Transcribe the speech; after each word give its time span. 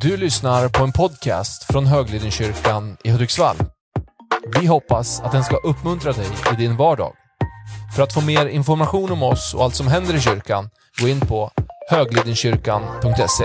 Du 0.00 0.16
lyssnar 0.16 0.68
på 0.68 0.84
en 0.84 0.92
podcast 0.92 1.64
från 1.64 1.86
Höglidenkyrkan 1.86 2.96
i 3.04 3.10
Hudiksvall. 3.10 3.56
Vi 4.60 4.66
hoppas 4.66 5.20
att 5.20 5.32
den 5.32 5.44
ska 5.44 5.56
uppmuntra 5.56 6.12
dig 6.12 6.26
i 6.52 6.56
din 6.56 6.76
vardag. 6.76 7.12
För 7.96 8.02
att 8.02 8.14
få 8.14 8.20
mer 8.20 8.46
information 8.46 9.12
om 9.12 9.22
oss 9.22 9.54
och 9.54 9.64
allt 9.64 9.74
som 9.74 9.88
händer 9.88 10.16
i 10.16 10.20
kyrkan, 10.20 10.70
gå 11.00 11.08
in 11.08 11.20
på 11.20 11.50
höglidenkyrkan.se. 11.90 13.44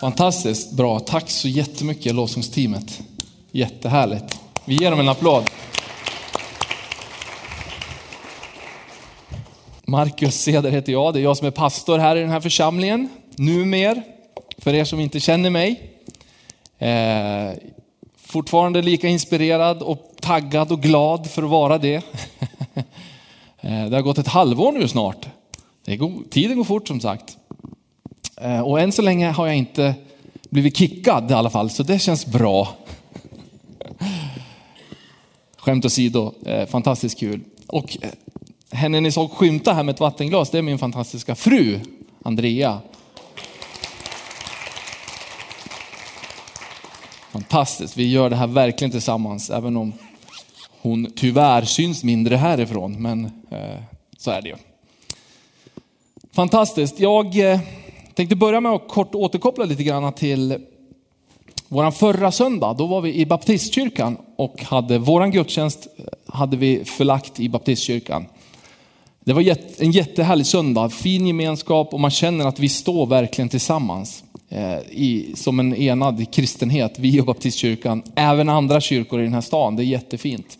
Fantastiskt 0.00 0.76
bra. 0.76 1.00
Tack 1.00 1.30
så 1.30 1.48
jättemycket 1.48 2.14
lovsångsteamet. 2.14 3.00
Jättehärligt. 3.52 4.40
Vi 4.64 4.74
ger 4.74 4.90
dem 4.90 5.00
en 5.00 5.08
applåd. 5.08 5.50
Marcus 9.86 10.34
Ceder 10.34 10.70
heter 10.70 10.92
jag. 10.92 11.14
Det 11.14 11.20
är 11.20 11.24
jag 11.24 11.36
som 11.36 11.46
är 11.46 11.50
pastor 11.50 11.98
här 11.98 12.16
i 12.16 12.20
den 12.20 12.30
här 12.30 12.40
församlingen. 12.40 13.08
Numer, 13.38 14.02
för 14.58 14.74
er 14.74 14.84
som 14.84 15.00
inte 15.00 15.20
känner 15.20 15.50
mig. 15.50 15.90
Eh, 16.78 17.58
fortfarande 18.16 18.82
lika 18.82 19.08
inspirerad 19.08 19.82
och 19.82 20.12
taggad 20.20 20.72
och 20.72 20.82
glad 20.82 21.30
för 21.30 21.42
att 21.42 21.50
vara 21.50 21.78
det. 21.78 21.94
eh, 23.60 23.86
det 23.86 23.96
har 23.96 24.02
gått 24.02 24.18
ett 24.18 24.28
halvår 24.28 24.72
nu 24.72 24.88
snart. 24.88 25.26
Det 25.84 25.96
går, 25.96 26.12
tiden 26.30 26.56
går 26.56 26.64
fort 26.64 26.88
som 26.88 27.00
sagt. 27.00 27.36
Eh, 28.36 28.60
och 28.60 28.80
än 28.80 28.92
så 28.92 29.02
länge 29.02 29.30
har 29.30 29.46
jag 29.46 29.56
inte 29.56 29.94
blivit 30.50 30.76
kickad 30.76 31.30
i 31.30 31.34
alla 31.34 31.50
fall, 31.50 31.70
så 31.70 31.82
det 31.82 31.98
känns 31.98 32.26
bra. 32.26 32.68
Skämt 35.56 35.84
åsido, 35.84 36.32
eh, 36.46 36.66
fantastiskt 36.66 37.18
kul. 37.18 37.40
Och 37.66 37.96
eh, 38.00 38.10
henne 38.70 39.00
ni 39.00 39.12
såg 39.12 39.30
skymta 39.30 39.72
här 39.72 39.82
med 39.82 39.92
ett 39.92 40.00
vattenglas, 40.00 40.50
det 40.50 40.58
är 40.58 40.62
min 40.62 40.78
fantastiska 40.78 41.34
fru, 41.34 41.80
Andrea. 42.22 42.80
Fantastiskt, 47.38 47.96
vi 47.96 48.10
gör 48.10 48.30
det 48.30 48.36
här 48.36 48.46
verkligen 48.46 48.90
tillsammans, 48.90 49.50
även 49.50 49.76
om 49.76 49.92
hon 50.80 51.12
tyvärr 51.16 51.62
syns 51.62 52.04
mindre 52.04 52.36
härifrån, 52.36 53.02
men 53.02 53.24
eh, 53.50 53.82
så 54.16 54.30
är 54.30 54.42
det 54.42 54.48
ju. 54.48 54.54
Fantastiskt, 56.32 57.00
jag 57.00 57.52
eh, 57.52 57.60
tänkte 58.14 58.36
börja 58.36 58.60
med 58.60 58.72
att 58.72 58.88
kort 58.88 59.14
återkoppla 59.14 59.64
lite 59.64 59.82
grann 59.82 60.12
till 60.12 60.58
våran 61.68 61.92
förra 61.92 62.32
söndag. 62.32 62.74
Då 62.78 62.86
var 62.86 63.00
vi 63.00 63.14
i 63.14 63.26
baptistkyrkan 63.26 64.16
och 64.36 64.62
hade 64.62 64.98
våran 64.98 65.30
gudstjänst 65.30 65.88
eh, 65.96 66.04
hade 66.26 66.56
vi 66.56 66.84
förlagt 66.84 67.40
i 67.40 67.48
baptistkyrkan. 67.48 68.26
Det 69.20 69.32
var 69.32 69.56
en 69.78 69.92
jättehärlig 69.92 70.46
söndag, 70.46 70.90
fin 70.90 71.26
gemenskap 71.26 71.94
och 71.94 72.00
man 72.00 72.10
känner 72.10 72.46
att 72.46 72.58
vi 72.58 72.68
står 72.68 73.06
verkligen 73.06 73.48
tillsammans 73.48 74.24
Eh, 74.50 74.78
i, 74.90 75.32
som 75.34 75.60
en 75.60 75.74
enad 75.74 76.32
kristenhet, 76.32 76.98
vi 76.98 77.20
och 77.20 77.26
baptistkyrkan, 77.26 78.02
även 78.14 78.48
andra 78.48 78.80
kyrkor 78.80 79.20
i 79.20 79.24
den 79.24 79.34
här 79.34 79.40
stan. 79.40 79.76
Det 79.76 79.82
är 79.82 79.84
jättefint. 79.84 80.58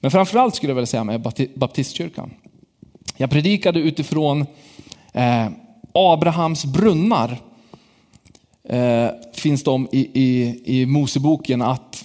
Men 0.00 0.10
framförallt 0.10 0.54
skulle 0.54 0.70
jag 0.70 0.74
vilja 0.74 0.86
säga 0.86 1.04
med 1.04 1.32
baptistkyrkan. 1.54 2.30
Jag 3.16 3.30
predikade 3.30 3.80
utifrån 3.80 4.46
eh, 5.12 5.48
Abrahams 5.92 6.64
brunnar. 6.64 7.36
Eh, 8.68 9.08
finns 9.32 9.62
de 9.62 9.88
i, 9.92 9.98
i, 9.98 10.60
i 10.64 10.86
Moseboken 10.86 11.62
att 11.62 12.04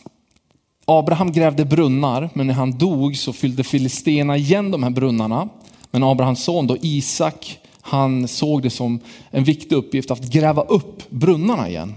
Abraham 0.85 1.31
grävde 1.31 1.66
brunnar, 1.66 2.29
men 2.33 2.47
när 2.47 2.53
han 2.53 2.77
dog 2.77 3.17
så 3.17 3.33
fyllde 3.33 3.63
filisterna 3.63 4.38
igen 4.38 4.71
de 4.71 4.83
här 4.83 4.89
brunnarna. 4.89 5.49
Men 5.91 6.03
Abrahams 6.03 6.44
son 6.44 6.67
då, 6.67 6.77
Isak, 6.81 7.59
han 7.86 8.28
såg 8.28 8.62
det 8.62 8.70
som 8.70 9.00
en 9.31 9.44
viktig 9.44 9.76
uppgift 9.76 10.12
att 10.12 10.30
gräva 10.30 10.62
upp 10.62 11.09
brunnarna 11.09 11.70
igen. 11.70 11.94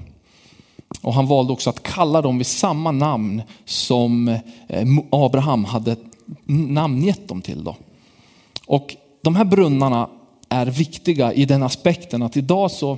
Och 1.03 1.15
han 1.15 1.27
valde 1.27 1.53
också 1.53 1.71
att 1.71 1.83
kalla 1.83 2.23
dem 2.23 2.39
vid 2.39 2.47
samma 2.47 2.91
namn 2.93 3.43
som 3.65 4.29
eh, 4.69 4.89
Abraham 5.11 5.65
hade 5.65 5.97
namngett 6.47 7.29
dem 7.29 7.43
till. 7.43 7.65
Då. 7.65 7.77
Och 8.67 8.97
de 9.23 9.37
här 9.37 9.45
brunnarna 9.45 10.09
är 10.49 10.67
viktiga 10.67 11.33
i 11.33 11.45
den 11.45 11.63
aspekten 11.63 12.23
att 12.23 12.37
idag 12.37 12.71
så, 12.71 12.93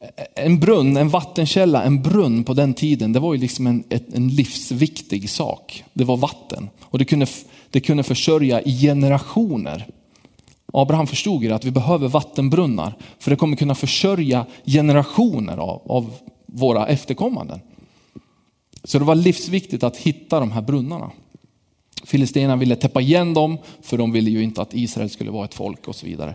eh, 0.00 0.44
en 0.44 0.60
brunn, 0.60 0.96
en 0.96 1.08
vattenkälla, 1.08 1.82
en 1.82 2.02
brunn 2.02 2.44
på 2.44 2.54
den 2.54 2.74
tiden, 2.74 3.12
det 3.12 3.20
var 3.20 3.34
ju 3.34 3.40
liksom 3.40 3.66
en, 3.66 3.84
en 4.12 4.28
livsviktig 4.28 5.30
sak. 5.30 5.84
Det 5.92 6.04
var 6.04 6.16
vatten 6.16 6.68
och 6.82 6.98
det 6.98 7.04
kunde, 7.04 7.26
det 7.70 7.80
kunde 7.80 8.02
försörja 8.02 8.62
i 8.62 8.80
generationer. 8.80 9.86
Abraham 10.78 11.06
förstod 11.06 11.42
ju 11.42 11.52
att 11.52 11.64
vi 11.64 11.70
behöver 11.70 12.08
vattenbrunnar 12.08 12.94
för 13.18 13.30
det 13.30 13.36
kommer 13.36 13.56
kunna 13.56 13.74
försörja 13.74 14.46
generationer 14.64 15.56
av, 15.56 15.82
av 15.86 16.12
våra 16.46 16.86
efterkommanden. 16.86 17.60
Så 18.84 18.98
det 18.98 19.04
var 19.04 19.14
livsviktigt 19.14 19.82
att 19.82 19.96
hitta 19.96 20.40
de 20.40 20.52
här 20.52 20.62
brunnarna. 20.62 21.10
Filisterna 22.04 22.56
ville 22.56 22.76
täppa 22.76 23.00
igen 23.00 23.34
dem 23.34 23.58
för 23.82 23.98
de 23.98 24.12
ville 24.12 24.30
ju 24.30 24.42
inte 24.42 24.62
att 24.62 24.74
Israel 24.74 25.10
skulle 25.10 25.30
vara 25.30 25.44
ett 25.44 25.54
folk 25.54 25.88
och 25.88 25.96
så 25.96 26.06
vidare. 26.06 26.34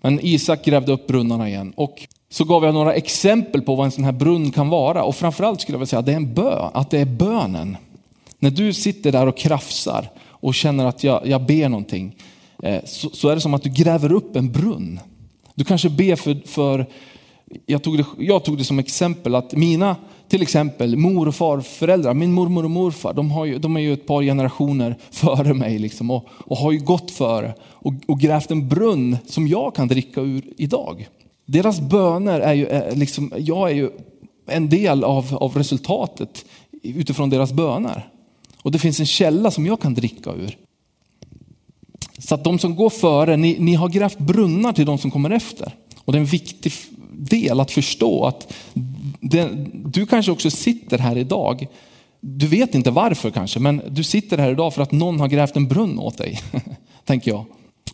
Men 0.00 0.20
Isak 0.22 0.64
grävde 0.64 0.92
upp 0.92 1.06
brunnarna 1.06 1.48
igen 1.48 1.72
och 1.76 2.06
så 2.30 2.44
gav 2.44 2.64
jag 2.64 2.74
några 2.74 2.94
exempel 2.94 3.62
på 3.62 3.74
vad 3.74 3.84
en 3.84 3.92
sån 3.92 4.04
här 4.04 4.12
brunn 4.12 4.50
kan 4.50 4.68
vara 4.68 5.04
och 5.04 5.16
framförallt 5.16 5.60
skulle 5.60 5.74
jag 5.74 5.78
vilja 5.78 5.86
säga 5.86 6.00
att 6.00 6.06
det 6.06 6.12
är 6.12 6.16
en 6.16 6.34
bön, 6.34 6.70
att 6.74 6.90
det 6.90 6.98
är 6.98 7.04
bönen. 7.04 7.76
När 8.38 8.50
du 8.50 8.72
sitter 8.72 9.12
där 9.12 9.26
och 9.26 9.36
krafsar 9.36 10.10
och 10.18 10.54
känner 10.54 10.86
att 10.86 11.04
jag, 11.04 11.26
jag 11.26 11.46
ber 11.46 11.68
någonting 11.68 12.16
Eh, 12.66 12.84
så, 12.84 13.10
så, 13.10 13.28
är 13.28 13.34
det 13.34 13.40
som 13.40 13.54
att 13.54 13.62
du 13.62 13.70
gräver 13.70 14.12
upp 14.12 14.36
en 14.36 14.52
brunn. 14.52 15.00
Du 15.54 15.64
kanske 15.64 15.90
ber 15.90 16.16
för, 16.16 16.46
för 16.46 16.86
jag, 17.66 17.82
tog 17.82 17.98
det, 17.98 18.04
jag 18.18 18.44
tog 18.44 18.58
det 18.58 18.64
som 18.64 18.78
exempel 18.78 19.34
att 19.34 19.52
mina, 19.52 19.96
till 20.28 20.42
exempel 20.42 20.96
mor 20.96 21.28
och 21.28 21.34
farföräldrar, 21.34 22.14
min 22.14 22.32
mormor 22.32 22.64
och 22.64 22.70
morfar, 22.70 23.14
de, 23.14 23.30
har 23.30 23.44
ju, 23.44 23.58
de 23.58 23.76
är 23.76 23.80
ju 23.80 23.92
ett 23.92 24.06
par 24.06 24.22
generationer 24.22 24.96
före 25.10 25.54
mig 25.54 25.78
liksom, 25.78 26.10
och, 26.10 26.28
och 26.30 26.56
har 26.56 26.72
ju 26.72 26.78
gått 26.78 27.10
före 27.10 27.54
och, 27.62 27.94
och 28.06 28.20
grävt 28.20 28.50
en 28.50 28.68
brunn 28.68 29.16
som 29.26 29.48
jag 29.48 29.74
kan 29.74 29.88
dricka 29.88 30.20
ur 30.20 30.44
idag. 30.56 31.08
Deras 31.46 31.80
böner 31.80 32.40
är 32.40 32.54
ju, 32.54 32.66
är 32.66 32.96
liksom, 32.96 33.32
jag 33.38 33.70
är 33.70 33.74
ju 33.74 33.90
en 34.46 34.68
del 34.68 35.04
av, 35.04 35.36
av 35.36 35.56
resultatet 35.56 36.44
utifrån 36.82 37.30
deras 37.30 37.52
böner. 37.52 38.08
Och 38.62 38.72
det 38.72 38.78
finns 38.78 39.00
en 39.00 39.06
källa 39.06 39.50
som 39.50 39.66
jag 39.66 39.80
kan 39.80 39.94
dricka 39.94 40.32
ur. 40.32 40.56
Så 42.26 42.34
att 42.34 42.44
de 42.44 42.58
som 42.58 42.76
går 42.76 42.90
före, 42.90 43.36
ni, 43.36 43.56
ni 43.58 43.74
har 43.74 43.88
grävt 43.88 44.18
brunnar 44.18 44.72
till 44.72 44.86
de 44.86 44.98
som 44.98 45.10
kommer 45.10 45.30
efter. 45.30 45.72
Och 46.04 46.12
det 46.12 46.18
är 46.18 46.20
en 46.20 46.26
viktig 46.26 46.72
del 47.12 47.60
att 47.60 47.70
förstå 47.70 48.24
att 48.24 48.52
det, 49.20 49.50
du 49.72 50.06
kanske 50.06 50.32
också 50.32 50.50
sitter 50.50 50.98
här 50.98 51.18
idag. 51.18 51.66
Du 52.20 52.46
vet 52.46 52.74
inte 52.74 52.90
varför 52.90 53.30
kanske, 53.30 53.60
men 53.60 53.82
du 53.88 54.04
sitter 54.04 54.38
här 54.38 54.50
idag 54.50 54.74
för 54.74 54.82
att 54.82 54.92
någon 54.92 55.20
har 55.20 55.28
grävt 55.28 55.56
en 55.56 55.68
brunn 55.68 55.98
åt 55.98 56.18
dig. 56.18 56.40
tänker 57.04 57.30
jag. 57.30 57.44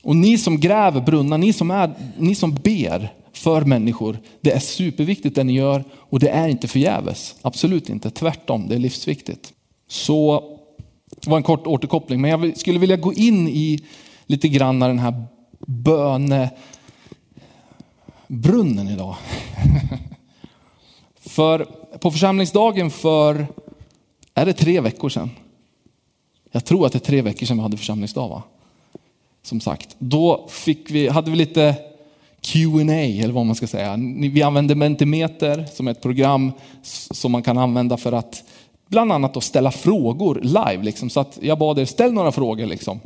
Och 0.03 0.17
ni 0.17 0.39
som 0.39 0.61
gräver 0.61 1.01
brunnar, 1.01 1.39
ni 1.39 1.53
som, 1.53 1.71
är, 1.71 1.93
ni 2.19 2.35
som 2.35 2.55
ber 2.55 3.13
för 3.33 3.61
människor, 3.65 4.19
det 4.41 4.53
är 4.53 4.61
superviktigt 4.61 5.35
det 5.35 5.45
ni 5.45 5.53
gör 5.53 5.85
och 5.95 6.21
det 6.21 6.29
är 6.29 6.49
inte 6.49 6.69
förgäves. 6.69 7.35
Absolut 7.43 7.89
inte, 7.89 8.11
tvärtom, 8.11 8.69
det 8.69 8.75
är 8.75 8.79
livsviktigt. 8.79 9.53
Så 9.89 10.45
det 11.23 11.31
var 11.31 11.37
en 11.37 11.43
kort 11.43 11.67
återkoppling, 11.67 12.21
men 12.21 12.31
jag 12.31 12.59
skulle 12.59 12.79
vilja 12.79 12.97
gå 12.97 13.13
in 13.13 13.49
i 13.49 13.81
lite 14.27 14.49
grann 14.49 14.81
den 14.81 14.99
här 14.99 15.25
bönebrunnen 15.67 16.49
idag. 18.89 19.17
för 21.21 21.67
på 21.99 22.11
församlingsdagen 22.11 22.91
för, 22.91 23.47
är 24.35 24.47
det 24.47 24.53
tre 24.53 24.81
veckor 24.81 25.09
sedan? 25.09 25.31
Jag 26.51 26.65
tror 26.65 26.87
att 26.87 26.93
det 26.93 26.99
är 26.99 27.01
tre 27.01 27.23
veckor 27.23 27.47
sedan 27.47 27.57
vi 27.57 27.63
hade 27.63 27.77
församlingsdag 27.77 28.29
va? 28.29 28.43
Som 29.43 29.61
sagt, 29.61 29.97
då 29.99 30.47
fick 30.49 30.91
vi, 30.91 31.09
hade 31.09 31.31
vi 31.31 31.37
lite 31.37 31.75
Q&A 32.41 32.93
eller 32.93 33.33
vad 33.33 33.47
man 33.47 33.55
ska 33.55 33.67
säga. 33.67 33.97
Vi 34.33 34.43
använde 34.43 34.75
Mentimeter 34.75 35.67
som 35.73 35.89
är 35.89 35.93
ett 35.93 36.03
program 36.03 36.53
som 37.11 37.33
man 37.33 37.43
kan 37.43 37.59
använda 37.59 37.97
för 37.97 38.13
att 38.13 38.45
bland 38.89 39.13
annat 39.13 39.37
att 39.37 39.45
ställa 39.45 39.71
frågor 39.71 40.41
live. 40.43 40.83
Liksom. 40.83 41.11
Så 41.11 41.21
att 41.21 41.39
jag 41.43 41.59
bad 41.59 41.79
er, 41.79 41.85
ställ 41.85 42.13
några 42.13 42.33
frågor. 42.33 42.67
Liksom. 42.67 43.01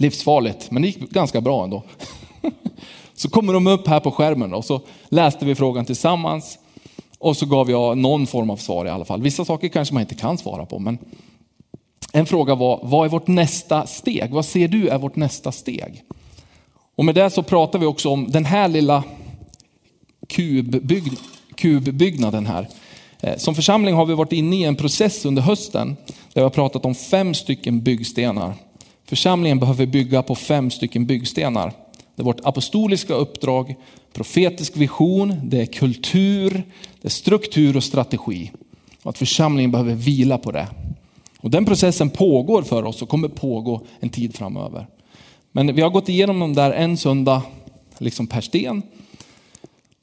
Livsfarligt, 0.00 0.70
men 0.70 0.82
det 0.82 0.88
gick 0.88 1.10
ganska 1.10 1.40
bra 1.40 1.64
ändå. 1.64 1.82
Så 3.14 3.30
kommer 3.30 3.52
de 3.52 3.66
upp 3.66 3.86
här 3.86 4.00
på 4.00 4.10
skärmen 4.10 4.54
och 4.54 4.64
så 4.64 4.80
läste 5.08 5.44
vi 5.44 5.54
frågan 5.54 5.84
tillsammans 5.84 6.58
och 7.18 7.36
så 7.36 7.46
gav 7.46 7.70
jag 7.70 7.98
någon 7.98 8.26
form 8.26 8.50
av 8.50 8.56
svar 8.56 8.86
i 8.86 8.88
alla 8.88 9.04
fall. 9.04 9.22
Vissa 9.22 9.44
saker 9.44 9.68
kanske 9.68 9.94
man 9.94 10.00
inte 10.00 10.14
kan 10.14 10.38
svara 10.38 10.66
på, 10.66 10.78
men 10.78 10.98
en 12.12 12.26
fråga 12.26 12.54
var, 12.54 12.80
vad 12.82 13.06
är 13.06 13.10
vårt 13.10 13.26
nästa 13.26 13.86
steg? 13.86 14.30
Vad 14.30 14.44
ser 14.44 14.68
du 14.68 14.88
är 14.88 14.98
vårt 14.98 15.16
nästa 15.16 15.52
steg? 15.52 16.02
Och 16.96 17.04
med 17.04 17.14
det 17.14 17.30
så 17.30 17.42
pratar 17.42 17.78
vi 17.78 17.86
också 17.86 18.08
om 18.08 18.30
den 18.30 18.44
här 18.44 18.68
lilla 18.68 19.04
kubbygg, 20.28 21.12
kubbyggnaden 21.54 22.46
här. 22.46 22.68
Eh, 23.20 23.36
som 23.36 23.54
församling 23.54 23.94
har 23.94 24.06
vi 24.06 24.14
varit 24.14 24.32
inne 24.32 24.56
i 24.56 24.64
en 24.64 24.76
process 24.76 25.24
under 25.24 25.42
hösten 25.42 25.96
där 26.06 26.34
vi 26.34 26.40
har 26.40 26.50
pratat 26.50 26.84
om 26.84 26.94
fem 26.94 27.34
stycken 27.34 27.80
byggstenar 27.80 28.54
Församlingen 29.10 29.58
behöver 29.58 29.86
bygga 29.86 30.22
på 30.22 30.34
fem 30.34 30.70
stycken 30.70 31.06
byggstenar. 31.06 31.72
Det 32.16 32.22
är 32.22 32.24
vårt 32.24 32.40
apostoliska 32.44 33.14
uppdrag, 33.14 33.76
profetisk 34.12 34.76
vision, 34.76 35.40
det 35.44 35.60
är 35.60 35.66
kultur, 35.66 36.62
det 37.00 37.08
är 37.08 37.10
struktur 37.10 37.76
och 37.76 37.84
strategi. 37.84 38.50
Och 39.02 39.10
att 39.10 39.18
församlingen 39.18 39.70
behöver 39.70 39.94
vila 39.94 40.38
på 40.38 40.52
det. 40.52 40.68
Och 41.40 41.50
den 41.50 41.64
processen 41.64 42.10
pågår 42.10 42.62
för 42.62 42.84
oss 42.84 43.02
och 43.02 43.08
kommer 43.08 43.28
pågå 43.28 43.80
en 44.00 44.08
tid 44.08 44.36
framöver. 44.36 44.86
Men 45.52 45.74
vi 45.74 45.82
har 45.82 45.90
gått 45.90 46.08
igenom 46.08 46.40
dem 46.40 46.54
där 46.54 46.70
en 46.70 46.96
söndag 46.96 47.42
liksom 47.98 48.26
per 48.26 48.40
sten. 48.40 48.82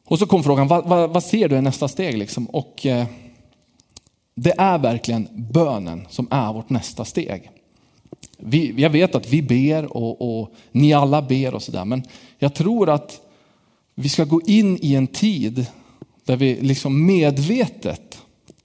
Och 0.06 0.19
så 0.19 0.25
kom 0.25 0.44
frågan, 0.44 0.68
vad, 0.68 0.88
vad, 0.88 1.09
vad 1.09 1.24
ser 1.24 1.50
du 1.50 1.56
är 1.56 1.62
nästa 1.62 1.88
steg? 1.88 2.18
Liksom? 2.18 2.45
Och 2.45 2.86
eh, 2.86 3.06
det 4.36 4.54
är 4.57 4.77
verkligen 4.77 5.27
bönen 5.31 6.07
som 6.09 6.27
är 6.31 6.54
vårt 6.54 6.69
nästa 6.69 7.06
steg. 7.06 7.51
Vi, 8.37 8.73
jag 8.77 8.89
vet 8.89 9.15
att 9.15 9.29
vi 9.29 9.41
ber 9.41 9.97
och, 9.97 10.39
och 10.39 10.53
ni 10.71 10.93
alla 10.93 11.21
ber 11.21 11.53
och 11.53 11.63
sådär, 11.63 11.85
men 11.85 12.03
jag 12.39 12.53
tror 12.53 12.89
att 12.89 13.21
vi 13.95 14.09
ska 14.09 14.23
gå 14.23 14.41
in 14.45 14.77
i 14.81 14.95
en 14.95 15.07
tid 15.07 15.65
där 16.25 16.35
vi 16.35 16.61
liksom 16.61 17.05
medvetet 17.05 18.17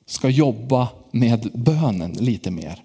ska 0.06 0.28
jobba 0.28 0.88
med 1.10 1.50
bönen 1.54 2.12
lite 2.12 2.50
mer. 2.50 2.82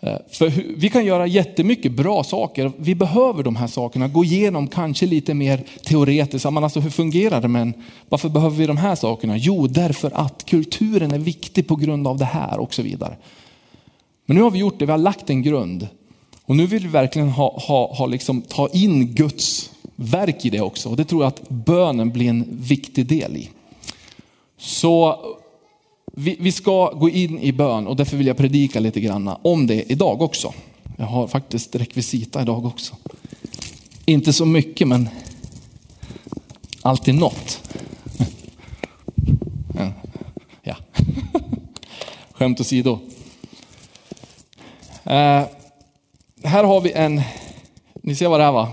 Eh, 0.00 0.16
för 0.30 0.52
vi 0.76 0.90
kan 0.90 1.04
göra 1.04 1.26
jättemycket 1.26 1.92
bra 1.92 2.24
saker. 2.24 2.72
Vi 2.76 2.94
behöver 2.94 3.42
de 3.42 3.56
här 3.56 3.66
sakerna, 3.66 4.08
gå 4.08 4.24
igenom 4.24 4.68
kanske 4.68 5.06
lite 5.06 5.34
mer 5.34 5.64
teoretiskt. 5.84 6.46
alltså 6.46 6.80
hur 6.80 6.90
fungerar 6.90 7.40
det? 7.40 7.48
Men 7.48 7.74
varför 8.08 8.28
behöver 8.28 8.56
vi 8.56 8.66
de 8.66 8.76
här 8.76 8.94
sakerna? 8.94 9.36
Jo, 9.36 9.66
därför 9.66 10.10
att 10.14 10.44
kulturen 10.44 11.10
är 11.12 11.18
viktig 11.18 11.66
på 11.66 11.76
grund 11.76 12.06
av 12.06 12.18
det 12.18 12.24
här 12.24 12.58
och 12.58 12.74
så 12.74 12.82
vidare. 12.82 13.16
Men 14.26 14.36
nu 14.36 14.42
har 14.42 14.50
vi 14.50 14.58
gjort 14.58 14.78
det, 14.78 14.86
vi 14.86 14.92
har 14.92 14.98
lagt 14.98 15.30
en 15.30 15.42
grund. 15.42 15.88
Och 16.48 16.56
nu 16.56 16.66
vill 16.66 16.82
vi 16.82 16.88
verkligen 16.88 17.28
ha, 17.28 17.60
ha, 17.60 17.94
ha 17.94 18.06
liksom, 18.06 18.42
ta 18.42 18.68
in 18.68 19.14
Guds 19.14 19.70
verk 19.96 20.44
i 20.44 20.50
det 20.50 20.60
också. 20.60 20.88
Och 20.88 20.96
det 20.96 21.04
tror 21.04 21.22
jag 21.22 21.28
att 21.28 21.48
bönen 21.48 22.10
blir 22.10 22.28
en 22.28 22.46
viktig 22.50 23.06
del 23.06 23.36
i. 23.36 23.50
Så 24.58 25.20
vi, 26.12 26.36
vi 26.40 26.52
ska 26.52 26.90
gå 26.90 27.08
in 27.08 27.38
i 27.38 27.52
bön 27.52 27.86
och 27.86 27.96
därför 27.96 28.16
vill 28.16 28.26
jag 28.26 28.36
predika 28.36 28.80
lite 28.80 29.00
grann 29.00 29.30
om 29.42 29.66
det 29.66 29.92
idag 29.92 30.22
också. 30.22 30.54
Jag 30.96 31.06
har 31.06 31.26
faktiskt 31.26 31.74
rekvisita 31.74 32.42
idag 32.42 32.66
också. 32.66 32.96
Inte 34.04 34.32
så 34.32 34.44
mycket 34.44 34.88
men 34.88 35.08
alltid 36.82 37.14
något. 37.14 37.60
Ja. 40.62 40.76
Skämt 42.32 42.60
åsido. 42.60 42.98
Eh, 45.04 45.42
här 46.42 46.64
har 46.64 46.80
vi 46.80 46.92
en, 46.92 47.22
ni 47.94 48.14
ser 48.14 48.28
vad 48.28 48.40
det 48.40 48.44
är 48.44 48.52
va? 48.52 48.72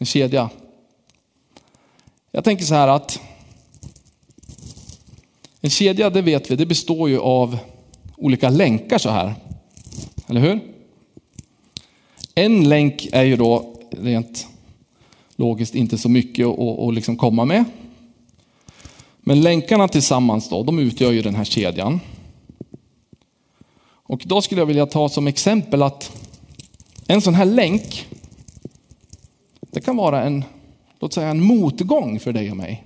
En 0.00 0.06
kedja. 0.06 0.50
Jag 2.30 2.44
tänker 2.44 2.64
så 2.64 2.74
här 2.74 2.88
att 2.88 3.20
en 5.60 5.70
kedja, 5.70 6.10
det 6.10 6.22
vet 6.22 6.50
vi, 6.50 6.56
det 6.56 6.66
består 6.66 7.08
ju 7.08 7.18
av 7.18 7.58
olika 8.16 8.50
länkar 8.50 8.98
så 8.98 9.10
här. 9.10 9.34
Eller 10.26 10.40
hur? 10.40 10.60
En 12.34 12.68
länk 12.68 13.08
är 13.12 13.22
ju 13.22 13.36
då 13.36 13.74
rent 13.90 14.46
logiskt 15.36 15.74
inte 15.74 15.98
så 15.98 16.08
mycket 16.08 16.46
att, 16.46 16.78
att 16.78 16.94
liksom 16.94 17.16
komma 17.16 17.44
med. 17.44 17.64
Men 19.20 19.40
länkarna 19.40 19.88
tillsammans 19.88 20.48
då, 20.48 20.62
de 20.62 20.78
utgör 20.78 21.12
ju 21.12 21.22
den 21.22 21.34
här 21.34 21.44
kedjan. 21.44 22.00
Och 24.08 24.22
då 24.26 24.42
skulle 24.42 24.60
jag 24.60 24.66
vilja 24.66 24.86
ta 24.86 25.08
som 25.08 25.26
exempel 25.26 25.82
att 25.82 26.25
en 27.06 27.20
sån 27.20 27.34
här 27.34 27.44
länk, 27.44 28.06
det 29.60 29.80
kan 29.80 29.96
vara 29.96 30.22
en, 30.22 30.44
låt 31.00 31.12
säga 31.12 31.28
en 31.28 31.42
motgång 31.42 32.20
för 32.20 32.32
dig 32.32 32.50
och 32.50 32.56
mig. 32.56 32.84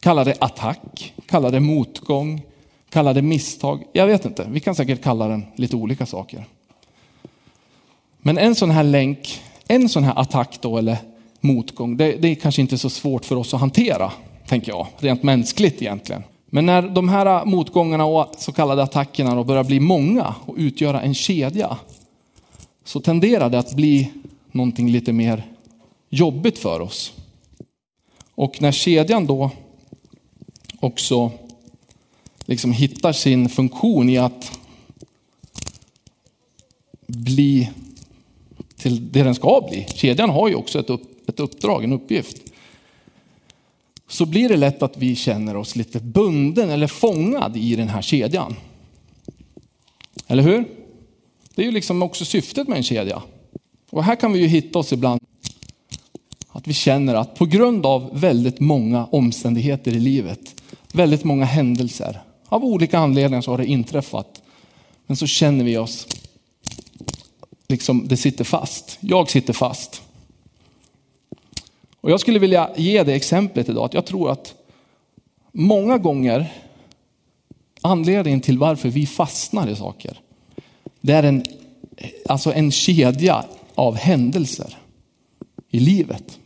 Kalla 0.00 0.24
det 0.24 0.36
attack, 0.40 1.14
kalla 1.26 1.50
det 1.50 1.60
motgång, 1.60 2.42
kalla 2.90 3.12
det 3.12 3.22
misstag. 3.22 3.84
Jag 3.92 4.06
vet 4.06 4.24
inte, 4.24 4.46
vi 4.50 4.60
kan 4.60 4.74
säkert 4.74 5.02
kalla 5.02 5.28
den 5.28 5.44
lite 5.56 5.76
olika 5.76 6.06
saker. 6.06 6.44
Men 8.18 8.38
en 8.38 8.54
sån 8.54 8.70
här 8.70 8.84
länk, 8.84 9.42
en 9.68 9.88
sån 9.88 10.04
här 10.04 10.18
attack 10.18 10.58
då 10.60 10.78
eller 10.78 10.96
motgång, 11.40 11.96
det, 11.96 12.12
det 12.12 12.28
är 12.28 12.34
kanske 12.34 12.60
inte 12.62 12.78
så 12.78 12.90
svårt 12.90 13.24
för 13.24 13.36
oss 13.36 13.54
att 13.54 13.60
hantera, 13.60 14.12
tänker 14.46 14.72
jag, 14.72 14.86
rent 14.98 15.22
mänskligt 15.22 15.82
egentligen. 15.82 16.22
Men 16.46 16.66
när 16.66 16.82
de 16.82 17.08
här 17.08 17.44
motgångarna 17.44 18.04
och 18.04 18.34
så 18.38 18.52
kallade 18.52 18.82
attackerna 18.82 19.34
då 19.34 19.44
börjar 19.44 19.64
bli 19.64 19.80
många 19.80 20.34
och 20.46 20.54
utgöra 20.58 21.02
en 21.02 21.14
kedja, 21.14 21.76
så 22.84 23.00
tenderar 23.00 23.50
det 23.50 23.58
att 23.58 23.74
bli 23.74 24.12
någonting 24.52 24.90
lite 24.90 25.12
mer 25.12 25.44
jobbigt 26.08 26.58
för 26.58 26.80
oss. 26.80 27.12
Och 28.34 28.62
när 28.62 28.72
kedjan 28.72 29.26
då 29.26 29.50
också 30.80 31.32
liksom 32.44 32.72
hittar 32.72 33.12
sin 33.12 33.48
funktion 33.48 34.08
i 34.08 34.18
att 34.18 34.60
bli 37.06 37.70
till 38.76 39.12
det 39.12 39.22
den 39.22 39.34
ska 39.34 39.66
bli. 39.70 39.86
Kedjan 39.94 40.30
har 40.30 40.48
ju 40.48 40.54
också 40.54 40.80
ett, 40.80 40.90
upp, 40.90 41.28
ett 41.28 41.40
uppdrag, 41.40 41.84
en 41.84 41.92
uppgift. 41.92 42.36
Så 44.08 44.26
blir 44.26 44.48
det 44.48 44.56
lätt 44.56 44.82
att 44.82 44.96
vi 44.96 45.16
känner 45.16 45.56
oss 45.56 45.76
lite 45.76 46.00
bunden 46.00 46.70
eller 46.70 46.86
fångad 46.86 47.56
i 47.56 47.76
den 47.76 47.88
här 47.88 48.02
kedjan. 48.02 48.56
Eller 50.26 50.42
hur? 50.42 50.79
Det 51.54 51.62
är 51.62 51.66
ju 51.66 51.72
liksom 51.72 52.02
också 52.02 52.24
syftet 52.24 52.68
med 52.68 52.76
en 52.76 52.82
kedja. 52.82 53.22
Och 53.90 54.04
här 54.04 54.16
kan 54.16 54.32
vi 54.32 54.38
ju 54.38 54.46
hitta 54.46 54.78
oss 54.78 54.92
ibland. 54.92 55.20
Att 56.48 56.68
vi 56.68 56.72
känner 56.72 57.14
att 57.14 57.34
på 57.34 57.46
grund 57.46 57.86
av 57.86 58.20
väldigt 58.20 58.60
många 58.60 59.06
omständigheter 59.06 59.90
i 59.90 59.98
livet 59.98 60.60
väldigt 60.92 61.24
många 61.24 61.44
händelser. 61.44 62.20
Av 62.48 62.64
olika 62.64 62.98
anledningar 62.98 63.42
så 63.42 63.50
har 63.50 63.58
det 63.58 63.66
inträffat. 63.66 64.42
Men 65.06 65.16
så 65.16 65.26
känner 65.26 65.64
vi 65.64 65.76
oss, 65.76 66.06
liksom 67.68 68.08
det 68.08 68.16
sitter 68.16 68.44
fast. 68.44 68.98
Jag 69.00 69.30
sitter 69.30 69.52
fast. 69.52 70.02
Och 72.00 72.10
jag 72.10 72.20
skulle 72.20 72.38
vilja 72.38 72.70
ge 72.76 73.02
det 73.02 73.14
exemplet 73.14 73.68
idag 73.68 73.84
att 73.84 73.94
jag 73.94 74.06
tror 74.06 74.30
att 74.30 74.54
många 75.52 75.98
gånger 75.98 76.52
anledningen 77.80 78.40
till 78.40 78.58
varför 78.58 78.88
vi 78.88 79.06
fastnar 79.06 79.68
i 79.68 79.76
saker, 79.76 80.20
det 81.00 81.12
är 81.12 81.22
en, 81.22 81.44
alltså 82.28 82.52
en 82.52 82.70
kedja 82.70 83.44
av 83.74 83.96
händelser 83.96 84.78
i 85.70 85.80
livet. 85.80 86.38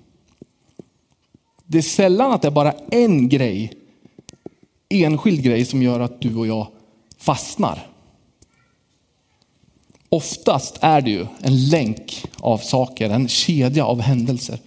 Det 1.66 1.78
är 1.78 1.82
sällan 1.82 2.32
att 2.32 2.42
det 2.42 2.48
är 2.48 2.52
bara 2.52 2.74
en 2.90 3.28
grej 3.28 3.72
enskild 4.88 5.42
grej 5.42 5.64
som 5.64 5.82
gör 5.82 6.00
att 6.00 6.20
du 6.20 6.36
och 6.36 6.46
jag 6.46 6.66
fastnar. 7.18 7.86
Oftast 10.08 10.78
är 10.80 11.00
det 11.00 11.10
ju 11.10 11.26
en 11.40 11.68
länk 11.68 12.24
av 12.40 12.58
saker, 12.58 13.10
en 13.10 13.28
kedja 13.28 13.84
av 13.84 14.00
händelser. 14.00 14.58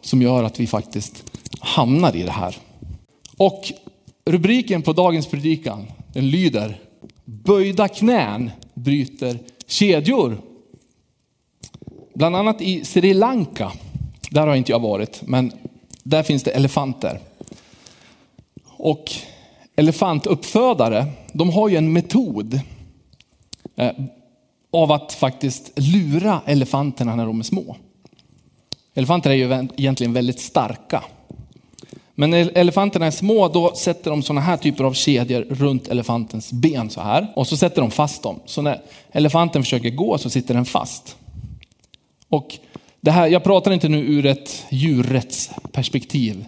Som 0.00 0.22
gör 0.22 0.44
att 0.44 0.60
vi 0.60 0.66
faktiskt 0.66 1.24
hamnar 1.60 2.16
i 2.16 2.22
det 2.22 2.30
här. 2.30 2.56
Och 3.36 3.72
rubriken 4.24 4.82
på 4.82 4.92
dagens 4.92 5.26
predikan, 5.26 5.86
den 6.12 6.30
lyder 6.30 6.80
Böjda 7.24 7.88
knän 7.88 8.50
bryter 8.74 9.38
kedjor. 9.66 10.40
Bland 12.14 12.36
annat 12.36 12.62
i 12.62 12.84
Sri 12.84 13.14
Lanka, 13.14 13.72
där 14.30 14.46
har 14.46 14.54
inte 14.54 14.72
jag 14.72 14.80
varit, 14.80 15.22
men 15.22 15.52
där 16.02 16.22
finns 16.22 16.42
det 16.42 16.50
elefanter. 16.50 17.20
Och 18.66 19.12
elefantuppfödare, 19.76 21.06
de 21.32 21.50
har 21.50 21.68
ju 21.68 21.76
en 21.76 21.92
metod 21.92 22.60
eh, 23.76 23.92
av 24.70 24.92
att 24.92 25.12
faktiskt 25.12 25.72
lura 25.76 26.40
elefanterna 26.46 27.16
när 27.16 27.26
de 27.26 27.38
är 27.38 27.44
små. 27.44 27.76
Elefanter 28.94 29.30
är 29.30 29.34
ju 29.34 29.68
egentligen 29.76 30.12
väldigt 30.12 30.40
starka. 30.40 31.04
Men 32.14 32.30
när 32.30 32.50
elefanterna 32.54 33.06
är 33.06 33.10
små 33.10 33.48
då 33.48 33.74
sätter 33.74 34.10
de 34.10 34.22
sådana 34.22 34.40
här 34.40 34.56
typer 34.56 34.84
av 34.84 34.92
kedjor 34.92 35.46
runt 35.50 35.88
elefantens 35.88 36.52
ben 36.52 36.90
så 36.90 37.00
här. 37.00 37.32
Och 37.36 37.46
så 37.46 37.56
sätter 37.56 37.82
de 37.82 37.90
fast 37.90 38.22
dem. 38.22 38.40
Så 38.46 38.62
när 38.62 38.80
elefanten 39.12 39.62
försöker 39.62 39.90
gå 39.90 40.18
så 40.18 40.30
sitter 40.30 40.54
den 40.54 40.64
fast. 40.64 41.16
Och 42.28 42.58
det 43.00 43.10
här, 43.10 43.26
jag 43.28 43.44
pratar 43.44 43.72
inte 43.72 43.88
nu 43.88 43.98
ur 43.98 44.26
ett 44.26 44.64
djurrättsperspektiv 44.70 46.44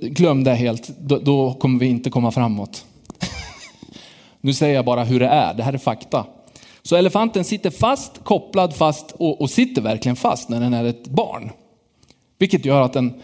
glöm 0.00 0.44
det 0.44 0.54
helt, 0.54 0.88
då, 0.98 1.18
då 1.18 1.54
kommer 1.54 1.80
vi 1.80 1.86
inte 1.86 2.10
komma 2.10 2.30
framåt. 2.30 2.84
nu 4.40 4.54
säger 4.54 4.74
jag 4.74 4.84
bara 4.84 5.04
hur 5.04 5.20
det 5.20 5.26
är, 5.26 5.54
det 5.54 5.62
här 5.62 5.72
är 5.72 5.78
fakta. 5.78 6.26
Så 6.82 6.96
elefanten 6.96 7.44
sitter 7.44 7.70
fast, 7.70 8.24
kopplad 8.24 8.76
fast 8.76 9.10
och, 9.10 9.40
och, 9.40 9.50
sitter 9.50 9.82
verkligen 9.82 10.16
fast 10.16 10.48
när 10.48 10.60
den 10.60 10.74
är 10.74 10.84
ett 10.84 11.08
barn. 11.08 11.50
Vilket 12.38 12.64
gör 12.64 12.80
att 12.80 12.92
den 12.92 13.22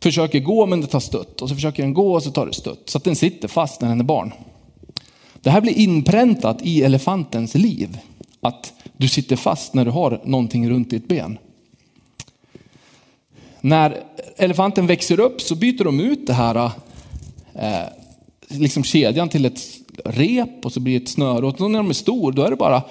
försöker 0.00 0.40
gå 0.40 0.66
men 0.66 0.80
det 0.80 0.86
tar 0.86 1.00
stött 1.00 1.42
och 1.42 1.48
så 1.48 1.54
försöker 1.54 1.82
den 1.82 1.94
gå 1.94 2.14
och 2.14 2.22
så 2.22 2.30
tar 2.30 2.46
det 2.46 2.52
stött 2.52 2.82
Så 2.90 2.98
att 2.98 3.04
den 3.04 3.16
sitter 3.16 3.48
fast 3.48 3.80
när 3.80 3.88
den 3.88 4.00
är 4.00 4.04
barn. 4.04 4.32
Det 5.40 5.50
här 5.50 5.60
blir 5.60 5.78
inpräntat 5.78 6.62
i 6.62 6.82
elefantens 6.82 7.54
liv. 7.54 7.98
att 8.40 8.72
du 8.96 9.08
sitter 9.08 9.36
fast 9.36 9.74
när 9.74 9.84
du 9.84 9.90
har 9.90 10.20
någonting 10.24 10.70
runt 10.70 10.90
ditt 10.90 11.08
ben. 11.08 11.38
När 13.60 14.02
elefanten 14.36 14.86
växer 14.86 15.20
upp 15.20 15.40
så 15.40 15.54
byter 15.54 15.84
de 15.84 16.00
ut 16.00 16.26
det 16.26 16.32
här 16.32 16.70
eh, 17.54 17.86
liksom 18.48 18.84
kedjan 18.84 19.28
till 19.28 19.44
ett 19.44 19.60
rep 20.04 20.64
och 20.64 20.72
så 20.72 20.80
blir 20.80 20.98
det 20.98 21.02
ett 21.04 21.08
snöre. 21.08 21.46
Och 21.46 21.70
när 21.70 21.78
de 21.78 21.88
är 21.90 21.94
stor 21.94 22.32
då 22.32 22.42
är 22.42 22.50
det 22.50 22.56
bara, 22.56 22.82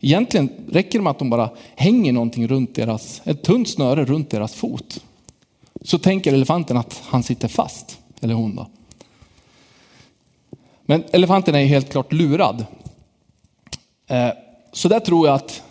egentligen 0.00 0.50
räcker 0.68 0.98
det 0.98 1.02
med 1.02 1.10
att 1.10 1.18
de 1.18 1.30
bara 1.30 1.50
hänger 1.74 2.12
någonting 2.12 2.48
runt 2.48 2.74
deras, 2.74 3.22
ett 3.24 3.42
tunt 3.42 3.68
snöre 3.68 4.04
runt 4.04 4.30
deras 4.30 4.54
fot. 4.54 5.00
Så 5.82 5.98
tänker 5.98 6.32
elefanten 6.32 6.76
att 6.76 7.02
han 7.06 7.22
sitter 7.22 7.48
fast, 7.48 7.98
eller 8.20 8.34
hon 8.34 8.56
då. 8.56 8.66
Men 10.82 11.04
elefanten 11.10 11.54
är 11.54 11.64
helt 11.64 11.90
klart 11.90 12.12
lurad. 12.12 12.66
Eh, 14.06 14.30
så 14.72 14.88
där 14.88 15.00
tror 15.00 15.26
jag 15.26 15.34
att 15.34 15.62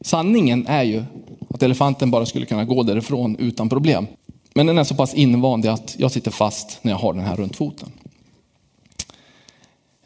sanningen 0.00 0.66
är 0.66 0.82
ju 0.82 1.04
att 1.50 1.62
elefanten 1.62 2.10
bara 2.10 2.26
skulle 2.26 2.46
kunna 2.46 2.64
gå 2.64 2.82
därifrån 2.82 3.36
utan 3.36 3.68
problem. 3.68 4.06
Men 4.54 4.66
den 4.66 4.78
är 4.78 4.84
så 4.84 4.94
pass 4.94 5.14
invand 5.14 5.66
att 5.66 5.96
jag 5.98 6.10
sitter 6.10 6.30
fast 6.30 6.78
när 6.82 6.92
jag 6.92 6.98
har 6.98 7.12
den 7.12 7.24
här 7.24 7.36
runt 7.36 7.56
foten. 7.56 7.92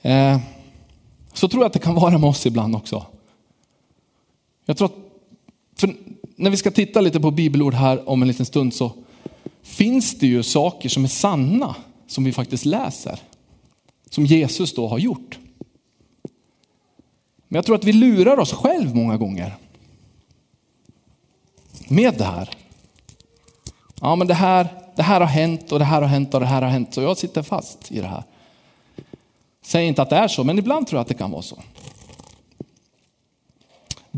Eh, 0.03 0.39
så 1.33 1.49
tror 1.49 1.63
jag 1.63 1.67
att 1.67 1.73
det 1.73 1.79
kan 1.79 1.95
vara 1.95 2.19
med 2.19 2.31
oss 2.31 2.47
ibland 2.47 2.77
också. 2.77 3.07
Jag 4.65 4.77
tror 4.77 4.87
att, 4.87 4.97
när 6.39 6.51
vi 6.51 6.57
ska 6.57 6.71
titta 6.71 7.01
lite 7.01 7.21
på 7.21 7.31
bibelord 7.31 7.75
här 7.75 8.09
om 8.09 8.23
en 8.23 8.29
liten 8.29 8.47
stund 8.47 8.75
så 8.75 8.93
finns 9.63 10.19
det 10.19 10.27
ju 10.27 10.43
saker 10.43 10.89
som 10.89 11.05
är 11.05 11.09
sanna 11.09 11.75
som 12.07 12.25
vi 12.25 12.33
faktiskt 12.33 12.65
läser. 12.65 13.21
Som 14.11 14.27
Jesus 14.27 14.75
då 14.75 14.89
har 14.89 14.99
gjort. 14.99 15.39
Men 17.49 17.57
jag 17.57 17.65
tror 17.65 17.77
att 17.77 17.85
vi 17.85 17.93
lurar 17.93 18.39
oss 18.39 18.53
själv 18.53 18.95
många 18.95 19.17
gånger. 19.17 19.57
Med 21.89 22.15
det 22.19 22.25
här. 22.25 22.51
Ja 24.01 24.17
men 24.17 24.27
det 24.27 24.35
här, 24.35 24.69
det 24.97 25.03
här 25.03 25.21
har 25.21 25.27
hänt 25.27 25.73
och 25.73 25.79
det 25.79 25.85
här 25.85 26.03
har 26.03 26.09
hänt 26.09 26.35
och 26.35 26.41
det 26.41 26.47
här 26.47 26.63
har 26.63 26.69
hänt 26.69 26.95
så 26.95 27.03
jag 27.03 27.19
sitter 27.19 27.43
fast 27.43 27.93
i 27.93 28.01
det 28.01 28.09
här. 28.09 28.25
Säg 29.63 29.87
inte 29.87 30.03
att 30.03 30.11
det 30.11 30.17
är 30.17 30.29
så, 30.29 30.45
men 30.45 30.59
ibland 30.59 30.87
tror 30.87 30.99
jag 30.99 31.03
att 31.03 31.09
det 31.09 31.15
kan 31.15 31.31
vara 31.31 31.43
så. 31.43 31.59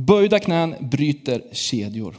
Böjda 0.07 0.38
knän 0.38 0.75
bryter 0.80 1.42
kedjor. 1.52 2.16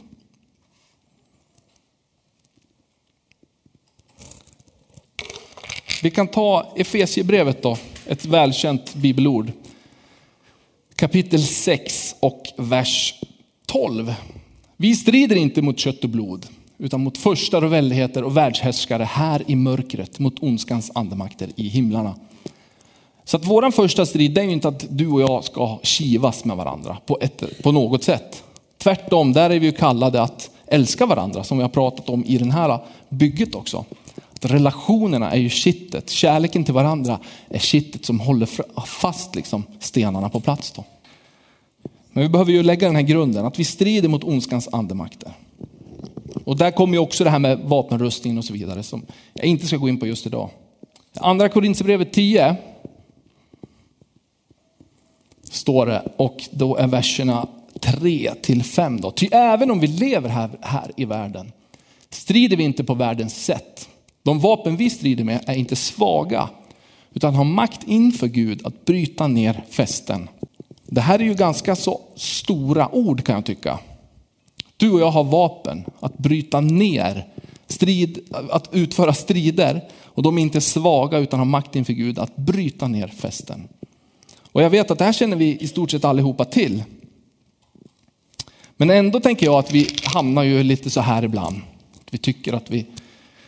Vi 6.02 6.10
kan 6.10 6.28
ta 6.28 6.72
Efesiebrevet 6.76 7.62
då, 7.62 7.76
ett 8.06 8.24
välkänt 8.24 8.94
bibelord. 8.94 9.52
Kapitel 10.96 11.42
6 11.42 12.14
och 12.20 12.46
vers 12.56 13.20
12. 13.66 14.14
Vi 14.76 14.94
strider 14.94 15.36
inte 15.36 15.62
mot 15.62 15.78
kött 15.78 16.04
och 16.04 16.10
blod, 16.10 16.46
utan 16.78 17.00
mot 17.00 17.18
förstar 17.18 17.64
och 17.64 17.72
väldigheter 17.72 18.24
och 18.24 18.36
världshärskare 18.36 19.04
här 19.04 19.42
i 19.46 19.56
mörkret, 19.56 20.18
mot 20.18 20.42
ondskans 20.42 20.90
andemakter 20.94 21.48
i 21.56 21.68
himlarna. 21.68 22.14
Så 23.32 23.36
att 23.36 23.46
våran 23.46 23.72
första 23.72 24.06
strid 24.06 24.38
är 24.38 24.42
ju 24.42 24.50
inte 24.50 24.68
att 24.68 24.86
du 24.88 25.08
och 25.08 25.20
jag 25.20 25.44
ska 25.44 25.78
kivas 25.82 26.44
med 26.44 26.56
varandra 26.56 26.96
på, 27.06 27.18
ett, 27.20 27.62
på 27.62 27.72
något 27.72 28.04
sätt. 28.04 28.42
Tvärtom, 28.78 29.32
där 29.32 29.50
är 29.50 29.58
vi 29.58 29.66
ju 29.66 29.72
kallade 29.72 30.22
att 30.22 30.50
älska 30.66 31.06
varandra 31.06 31.44
som 31.44 31.58
vi 31.58 31.62
har 31.62 31.68
pratat 31.68 32.08
om 32.08 32.24
i 32.24 32.38
den 32.38 32.50
här 32.50 32.78
bygget 33.08 33.54
också. 33.54 33.84
Att 34.34 34.44
relationerna 34.44 35.30
är 35.30 35.36
ju 35.36 35.48
kittet, 35.48 36.10
kärleken 36.10 36.64
till 36.64 36.74
varandra 36.74 37.18
är 37.48 37.58
kittet 37.58 38.04
som 38.04 38.20
håller 38.20 38.48
fast 38.86 39.34
liksom 39.34 39.64
stenarna 39.80 40.28
på 40.28 40.40
plats. 40.40 40.72
Då. 40.72 40.84
Men 42.12 42.22
vi 42.22 42.28
behöver 42.28 42.52
ju 42.52 42.62
lägga 42.62 42.86
den 42.86 42.96
här 42.96 43.02
grunden, 43.02 43.46
att 43.46 43.58
vi 43.58 43.64
strider 43.64 44.08
mot 44.08 44.24
ondskans 44.24 44.68
andemakter. 44.72 45.32
Och 46.44 46.56
där 46.56 46.70
kommer 46.70 46.94
ju 46.94 46.98
också 46.98 47.24
det 47.24 47.30
här 47.30 47.38
med 47.38 47.58
vapenrustningen 47.58 48.38
och 48.38 48.44
så 48.44 48.52
vidare 48.52 48.82
som 48.82 49.06
jag 49.32 49.46
inte 49.46 49.66
ska 49.66 49.76
gå 49.76 49.88
in 49.88 50.00
på 50.00 50.06
just 50.06 50.26
idag. 50.26 50.50
Andra 51.14 51.48
Korinthierbrevet 51.48 52.12
10 52.12 52.56
står 55.52 55.86
det 55.86 56.02
och 56.16 56.42
då 56.50 56.76
är 56.76 56.86
verserna 56.86 57.46
3 57.80 58.34
till 58.42 58.62
5 58.62 59.00
då. 59.00 59.10
Ty 59.10 59.28
även 59.32 59.70
om 59.70 59.80
vi 59.80 59.86
lever 59.86 60.28
här, 60.28 60.50
här 60.60 60.90
i 60.96 61.04
världen 61.04 61.52
strider 62.10 62.56
vi 62.56 62.64
inte 62.64 62.84
på 62.84 62.94
världens 62.94 63.44
sätt. 63.44 63.88
De 64.22 64.40
vapen 64.40 64.76
vi 64.76 64.90
strider 64.90 65.24
med 65.24 65.44
är 65.46 65.54
inte 65.54 65.76
svaga 65.76 66.48
utan 67.14 67.34
har 67.34 67.44
makt 67.44 67.88
inför 67.88 68.26
Gud 68.26 68.66
att 68.66 68.84
bryta 68.84 69.26
ner 69.26 69.64
fästen. 69.70 70.28
Det 70.86 71.00
här 71.00 71.18
är 71.18 71.24
ju 71.24 71.34
ganska 71.34 71.76
så 71.76 72.00
stora 72.16 72.94
ord 72.94 73.24
kan 73.24 73.34
jag 73.34 73.44
tycka. 73.44 73.78
Du 74.76 74.90
och 74.90 75.00
jag 75.00 75.10
har 75.10 75.24
vapen 75.24 75.84
att 76.00 76.18
bryta 76.18 76.60
ner, 76.60 77.28
strid, 77.66 78.18
att 78.50 78.68
utföra 78.72 79.14
strider 79.14 79.88
och 80.04 80.22
de 80.22 80.38
är 80.38 80.42
inte 80.42 80.60
svaga 80.60 81.18
utan 81.18 81.38
har 81.38 81.46
makt 81.46 81.76
inför 81.76 81.92
Gud 81.92 82.18
att 82.18 82.36
bryta 82.36 82.88
ner 82.88 83.08
fästen. 83.08 83.68
Och 84.52 84.62
jag 84.62 84.70
vet 84.70 84.90
att 84.90 84.98
det 84.98 85.04
här 85.04 85.12
känner 85.12 85.36
vi 85.36 85.58
i 85.58 85.68
stort 85.68 85.90
sett 85.90 86.04
allihopa 86.04 86.44
till. 86.44 86.84
Men 88.76 88.90
ändå 88.90 89.20
tänker 89.20 89.46
jag 89.46 89.58
att 89.58 89.72
vi 89.72 89.88
hamnar 90.04 90.42
ju 90.42 90.62
lite 90.62 90.90
så 90.90 91.00
här 91.00 91.22
ibland. 91.22 91.60
Vi 92.10 92.18
tycker 92.18 92.52
att 92.52 92.70
vi 92.70 92.86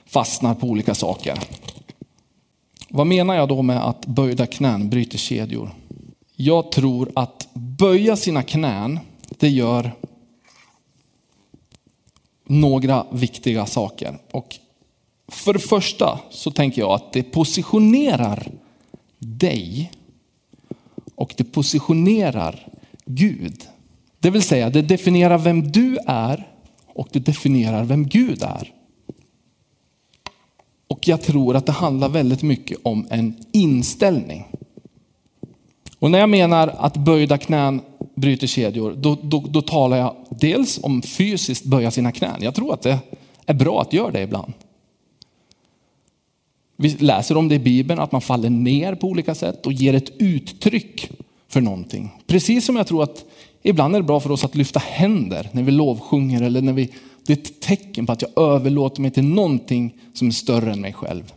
fastnar 0.07 0.55
på 0.55 0.67
olika 0.67 0.95
saker. 0.95 1.39
Vad 2.89 3.07
menar 3.07 3.35
jag 3.35 3.49
då 3.49 3.63
med 3.63 3.89
att 3.89 4.07
böjda 4.07 4.47
knän 4.47 4.91
bryter 4.91 5.19
kedjor? 5.19 5.71
Jag 6.37 6.73
tror 6.73 7.11
att 7.15 7.49
böja 7.53 8.17
sina 8.17 8.43
knän, 8.43 9.01
det 9.39 9.49
gör 9.49 9.93
några 12.45 13.07
viktiga 13.11 13.67
saker. 13.67 14.19
Och 14.31 14.59
för 15.29 15.53
det 15.53 15.59
första 15.59 16.21
så 16.31 16.51
tänker 16.51 16.83
jag 16.83 16.91
att 16.91 17.13
det 17.13 17.23
positionerar 17.23 18.49
dig 19.19 19.91
och 21.15 21.35
det 21.37 21.45
positionerar 21.45 22.69
Gud. 23.05 23.63
Det 24.19 24.31
vill 24.31 24.43
säga 24.43 24.71
det 24.71 24.83
definierar 24.83 25.39
vem 25.39 25.73
du 25.73 25.99
är 26.07 26.49
och 26.95 27.09
det 27.13 27.19
definierar 27.19 27.85
vem 27.85 28.09
Gud 28.09 28.43
är. 28.43 28.73
Och 30.89 31.09
jag 31.09 31.23
tror 31.23 31.57
att 31.57 31.67
det 31.67 31.73
handlar 31.73 32.09
väldigt 32.09 32.43
mycket 32.43 32.79
om 32.83 33.07
en 33.11 33.37
inställning. 33.53 34.45
Och 35.99 36.11
när 36.11 36.19
jag 36.19 36.29
menar 36.29 36.69
att 36.69 36.97
böjda 36.97 37.39
knän 37.39 37.81
bryter 38.15 38.47
kedjor, 38.47 38.95
då, 38.97 39.19
då, 39.23 39.45
då 39.49 39.63
talar 39.63 39.97
jag 39.97 40.17
dels 40.31 40.81
om 40.83 41.03
fysiskt 41.03 41.65
böja 41.65 41.91
sina 41.91 42.13
knän. 42.13 42.43
Jag 42.43 42.55
tror 42.55 42.75
att 42.75 42.83
det 42.83 42.99
är 43.47 43.55
bra 43.55 43.81
att 43.81 43.93
göra 43.93 44.11
det 44.11 44.23
ibland. 44.23 44.53
Vi 46.77 46.89
läser 46.89 47.37
om 47.37 47.49
det 47.49 47.55
i 47.55 47.59
Bibeln, 47.59 48.01
att 48.01 48.13
man 48.13 48.21
faller 48.21 48.51
ner 48.51 48.95
på 48.95 49.07
olika 49.07 49.35
sätt 49.35 49.67
och 49.67 49.73
ger 49.73 49.95
ett 49.95 50.13
uttryck 50.19 51.11
för 51.49 51.61
någonting. 51.61 52.11
Precis 52.27 52.65
som 52.65 52.77
jag 52.77 52.87
tror 52.87 53.03
att 53.03 53.25
ibland 53.63 53.95
är 53.95 54.01
det 54.01 54.07
bra 54.07 54.21
för 54.21 54.31
oss 54.31 54.45
att 54.45 54.55
lyfta 54.55 54.79
händer 54.79 55.49
när 55.53 55.63
vi 55.63 55.73
lovsjunger 55.73 56.43
eller 56.43 56.63
när 56.63 56.73
vi, 56.73 56.91
det 57.27 57.33
är 57.33 57.37
ett 57.37 57.61
tecken 57.61 58.07
på 58.07 58.13
att 58.13 58.23
jag 58.23 58.31
överlåter 58.37 59.03
mig 59.03 59.11
till 59.11 59.25
någonting 59.25 59.95
som 60.15 60.29
är 60.29 60.33
större 60.33 60.73
än 60.73 60.81
mig 60.81 60.93
själv. 60.93 61.33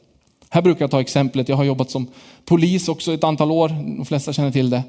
Här 0.49 0.61
brukar 0.61 0.83
jag 0.83 0.91
ta 0.91 1.01
exemplet, 1.01 1.49
jag 1.49 1.55
har 1.55 1.63
jobbat 1.63 1.91
som 1.91 2.07
polis 2.45 2.87
också 2.87 3.13
ett 3.13 3.23
antal 3.23 3.51
år, 3.51 3.69
de 3.97 4.05
flesta 4.05 4.33
känner 4.33 4.51
till 4.51 4.69
det. 4.69 4.83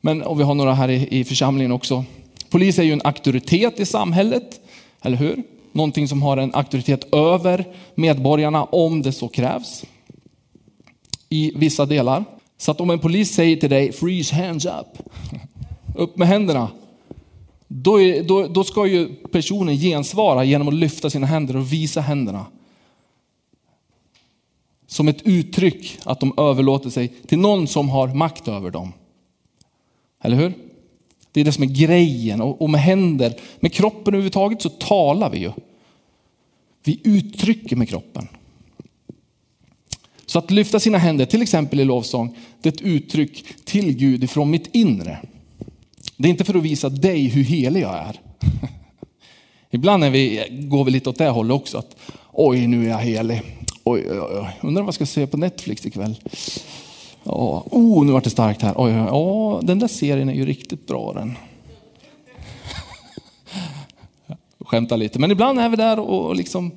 Men, 0.00 0.22
och 0.22 0.40
vi 0.40 0.44
har 0.44 0.54
några 0.54 0.74
här 0.74 0.88
i, 0.88 1.08
i 1.20 1.24
församlingen 1.24 1.72
också. 1.72 2.04
Polis 2.50 2.78
är 2.78 2.82
ju 2.82 2.92
en 2.92 3.02
auktoritet 3.04 3.80
i 3.80 3.86
samhället, 3.86 4.60
eller 5.02 5.16
hur? 5.16 5.42
Någonting 5.72 6.08
som 6.08 6.22
har 6.22 6.36
en 6.36 6.54
auktoritet 6.54 7.14
över 7.14 7.64
medborgarna 7.94 8.64
om 8.64 9.02
det 9.02 9.12
så 9.12 9.28
krävs. 9.28 9.84
I 11.28 11.52
vissa 11.56 11.86
delar. 11.86 12.24
Så 12.58 12.70
att 12.70 12.80
om 12.80 12.90
en 12.90 12.98
polis 12.98 13.34
säger 13.34 13.56
till 13.56 13.70
dig, 13.70 13.92
freeze 13.92 14.34
hands 14.34 14.66
up, 14.66 15.08
upp 15.96 16.16
med 16.16 16.28
händerna. 16.28 16.70
Då, 17.68 18.00
är, 18.00 18.22
då, 18.22 18.46
då 18.46 18.64
ska 18.64 18.86
ju 18.86 19.14
personen 19.14 19.76
gensvara 19.76 20.44
genom 20.44 20.68
att 20.68 20.74
lyfta 20.74 21.10
sina 21.10 21.26
händer 21.26 21.56
och 21.56 21.72
visa 21.72 22.00
händerna. 22.00 22.46
Som 24.86 25.08
ett 25.08 25.22
uttryck 25.22 25.98
att 26.04 26.20
de 26.20 26.34
överlåter 26.36 26.90
sig 26.90 27.08
till 27.08 27.38
någon 27.38 27.66
som 27.66 27.88
har 27.88 28.08
makt 28.08 28.48
över 28.48 28.70
dem. 28.70 28.92
Eller 30.22 30.36
hur? 30.36 30.71
Det 31.32 31.40
är 31.40 31.44
det 31.44 31.52
som 31.52 31.62
är 31.62 31.68
grejen. 31.68 32.40
Och, 32.40 32.70
med 32.70 32.80
händer, 32.80 33.34
med 33.60 33.72
kroppen 33.72 34.14
överhuvudtaget 34.14 34.62
så 34.62 34.68
talar 34.68 35.30
vi 35.30 35.38
ju. 35.38 35.52
Vi 36.84 37.00
uttrycker 37.04 37.76
med 37.76 37.88
kroppen. 37.88 38.28
Så 40.26 40.38
att 40.38 40.50
lyfta 40.50 40.80
sina 40.80 40.98
händer, 40.98 41.26
till 41.26 41.42
exempel 41.42 41.80
i 41.80 41.84
lovsång, 41.84 42.36
det 42.60 42.68
är 42.68 42.72
ett 42.72 42.80
uttryck 42.80 43.44
till 43.64 43.96
Gud 43.96 44.24
ifrån 44.24 44.50
mitt 44.50 44.74
inre. 44.74 45.18
Det 46.16 46.28
är 46.28 46.30
inte 46.30 46.44
för 46.44 46.54
att 46.54 46.62
visa 46.62 46.88
dig 46.88 47.24
hur 47.24 47.44
helig 47.44 47.80
jag 47.80 47.94
är. 47.94 48.20
Ibland 49.70 50.04
är 50.04 50.10
vi, 50.10 50.46
går 50.50 50.84
vi 50.84 50.90
lite 50.90 51.10
åt 51.10 51.18
det 51.18 51.28
hållet 51.28 51.54
också. 51.54 51.78
Att, 51.78 51.96
Oj, 52.32 52.66
nu 52.66 52.84
är 52.84 52.88
jag 52.88 52.98
helig. 52.98 53.42
Oj, 53.84 54.06
oj, 54.10 54.18
oj. 54.20 54.58
Undrar 54.60 54.82
vad 54.82 54.88
jag 54.88 54.94
ska 54.94 55.06
se 55.06 55.26
på 55.26 55.36
Netflix 55.36 55.86
ikväll. 55.86 56.20
Ja, 57.24 57.64
oh, 57.70 58.04
nu 58.04 58.12
vart 58.12 58.24
det 58.24 58.30
starkt 58.30 58.62
här. 58.62 58.74
Oj, 58.76 59.00
oj, 59.00 59.08
oj. 59.10 59.60
den 59.62 59.78
där 59.78 59.88
serien 59.88 60.28
är 60.28 60.34
ju 60.34 60.46
riktigt 60.46 60.86
bra 60.86 61.12
den. 61.12 61.34
Skämtar 64.60 64.96
lite, 64.96 65.18
men 65.18 65.30
ibland 65.30 65.60
är 65.60 65.68
vi 65.68 65.76
där 65.76 65.98
och 66.00 66.36
liksom, 66.36 66.70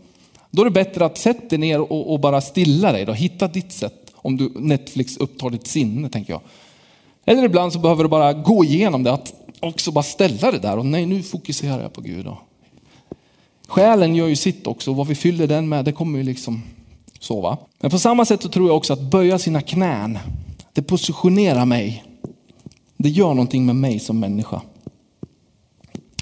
då 0.51 0.61
är 0.61 0.65
det 0.65 0.71
bättre 0.71 1.05
att 1.05 1.17
sätta 1.17 1.47
dig 1.47 1.57
ner 1.57 1.91
och, 1.91 2.13
och, 2.13 2.19
bara 2.19 2.41
stilla 2.41 2.91
dig. 2.91 3.05
Då. 3.05 3.13
Hitta 3.13 3.47
ditt 3.47 3.71
sätt 3.71 4.11
om 4.15 4.37
du 4.37 4.51
Netflix 4.55 5.17
upptar 5.17 5.49
ditt 5.49 5.67
sinne, 5.67 6.09
tänker 6.09 6.33
jag. 6.33 6.41
Eller 7.25 7.43
ibland 7.43 7.73
så 7.73 7.79
behöver 7.79 8.03
du 8.03 8.09
bara 8.09 8.33
gå 8.33 8.63
igenom 8.63 9.03
det, 9.03 9.13
att 9.13 9.33
också 9.59 9.91
bara 9.91 10.03
ställa 10.03 10.51
det 10.51 10.59
där 10.59 10.77
och 10.77 10.85
nej, 10.85 11.05
nu 11.05 11.23
fokuserar 11.23 11.81
jag 11.81 11.93
på 11.93 12.01
Gud. 12.01 12.25
Då. 12.25 12.37
Själen 13.67 14.15
gör 14.15 14.27
ju 14.27 14.35
sitt 14.35 14.67
också 14.67 14.91
och 14.91 14.97
vad 14.97 15.07
vi 15.07 15.15
fyller 15.15 15.47
den 15.47 15.69
med, 15.69 15.85
det 15.85 15.91
kommer 15.91 16.17
ju 16.17 16.23
liksom 16.23 16.61
sova. 17.25 17.57
Men 17.79 17.91
på 17.91 17.99
samma 17.99 18.25
sätt 18.25 18.41
så 18.41 18.49
tror 18.49 18.67
jag 18.67 18.77
också 18.77 18.93
att 18.93 19.01
böja 19.01 19.39
sina 19.39 19.61
knän, 19.61 20.19
det 20.73 20.81
positionerar 20.81 21.65
mig. 21.65 22.03
Det 22.97 23.09
gör 23.09 23.29
någonting 23.29 23.65
med 23.65 23.75
mig 23.75 23.99
som 23.99 24.19
människa. 24.19 24.61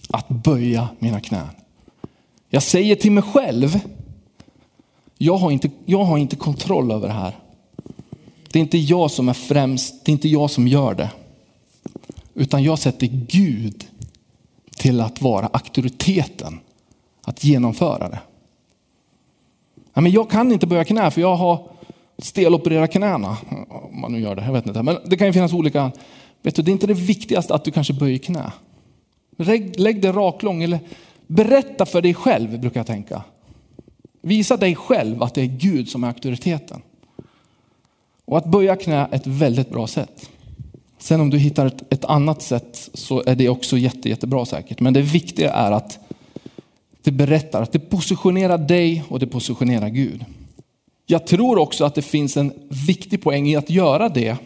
Att 0.10 0.30
böja 0.30 0.88
mina 1.00 1.20
knän. 1.20 1.48
Jag 2.50 2.64
säger 2.64 2.96
till 2.96 3.12
mig 3.12 3.24
själv, 3.24 3.80
jag 5.18 5.38
har 5.38 5.52
inte, 5.52 5.70
jag 5.86 6.04
har 6.04 6.18
inte 6.18 6.36
kontroll 6.36 6.92
över 6.92 7.08
det 7.08 7.14
här. 7.14 7.40
Det 8.52 8.60
är 8.60 8.62
inte 8.62 8.78
jag 8.78 9.12
som 9.12 9.30
är 9.30 9.34
främst, 9.34 10.06
det 10.06 10.12
är 10.12 10.14
inte 10.14 10.30
jag 10.30 10.52
som 10.52 10.68
gör 10.68 10.94
det. 10.94 11.10
Utan 12.34 12.64
jag 12.64 12.80
sätter 12.80 13.08
Gud 13.08 13.88
till 14.76 15.02
att 15.02 15.22
vara 15.22 15.48
auktoriteten 15.48 16.60
att 17.22 17.44
genomföra 17.44 18.10
det 18.10 18.20
men 20.02 20.12
jag 20.12 20.30
kan 20.30 20.52
inte 20.52 20.68
böja 20.68 20.84
knä 20.84 21.12
för 21.12 21.22
jag 21.22 21.36
har 21.36 21.68
stelopererat 22.18 22.92
knäna. 22.92 23.38
Om 23.70 24.02
man 24.02 24.12
nu 24.12 24.20
gör 24.20 24.36
det, 24.36 24.46
jag 24.46 24.54
vet 24.54 24.68
inte. 24.68 24.84
Men 24.84 24.98
det 25.06 25.18
kan 25.18 25.28
ju 25.28 25.34
finnas 25.34 25.54
olika. 25.54 25.92
Vet 26.42 26.56
du, 26.56 26.62
det 26.62 26.72
är 26.72 26.74
inte 26.74 26.88
det 26.88 26.94
viktigaste 26.94 27.56
att 27.56 27.66
du 27.66 27.72
kanske 27.72 27.94
böjer 27.94 28.18
knä. 28.18 28.52
Lägg, 29.38 29.80
lägg 29.80 30.02
det 30.02 30.12
raklång 30.12 30.64
eller 30.64 30.80
berätta 31.28 31.86
för 31.86 32.02
dig 32.02 32.14
själv 32.14 32.60
brukar 32.60 32.80
jag 32.80 32.88
tänka. 32.88 33.24
Visa 34.22 34.58
dig 34.58 34.76
själv 34.76 35.24
att 35.24 35.34
det 35.34 35.42
är 35.42 35.46
Gud 35.46 35.90
som 35.90 36.04
är 36.04 36.08
auktoriteten. 36.08 36.82
Och 38.26 38.38
att 38.38 38.46
böja 38.46 38.76
knä 38.76 38.96
är 39.12 39.16
ett 39.16 39.28
väldigt 39.28 39.70
bra 39.70 39.88
sätt. 39.88 40.30
Sen 40.98 41.22
om 41.22 41.30
du 41.30 41.38
hittar 41.38 41.66
ett, 41.66 41.94
ett 41.94 42.06
annat 42.06 42.42
sätt 42.42 42.90
så 42.94 43.24
är 43.26 43.36
det 43.36 43.50
också 43.50 43.78
jätte, 43.78 44.10
jättebra 44.10 44.46
säkert. 44.46 44.80
Men 44.80 44.94
det 44.94 45.02
viktiga 45.02 45.54
är 45.54 45.72
att 45.72 46.00
det 47.04 47.12
berättar, 47.12 47.62
att 47.62 47.72
det 47.72 47.80
positionerar 47.80 48.58
dig 48.58 49.04
och 49.10 49.20
det 49.20 49.28
positionerar 49.28 49.90
Gud. 49.90 50.26
Jag 51.06 51.28
tror 51.28 51.58
också 51.58 51.86
att 51.86 51.96
det 51.96 52.02
finns 52.02 52.38
en 52.38 52.54
viktig 52.88 53.22
poäng 53.22 53.48
i 53.48 53.56
att 53.56 53.70
göra 53.70 54.10
det 54.10 54.38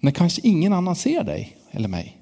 när 0.00 0.10
kanske 0.10 0.40
ingen 0.44 0.72
annan 0.72 0.96
ser 0.96 1.24
dig 1.24 1.56
eller 1.70 1.88
mig. 1.88 2.16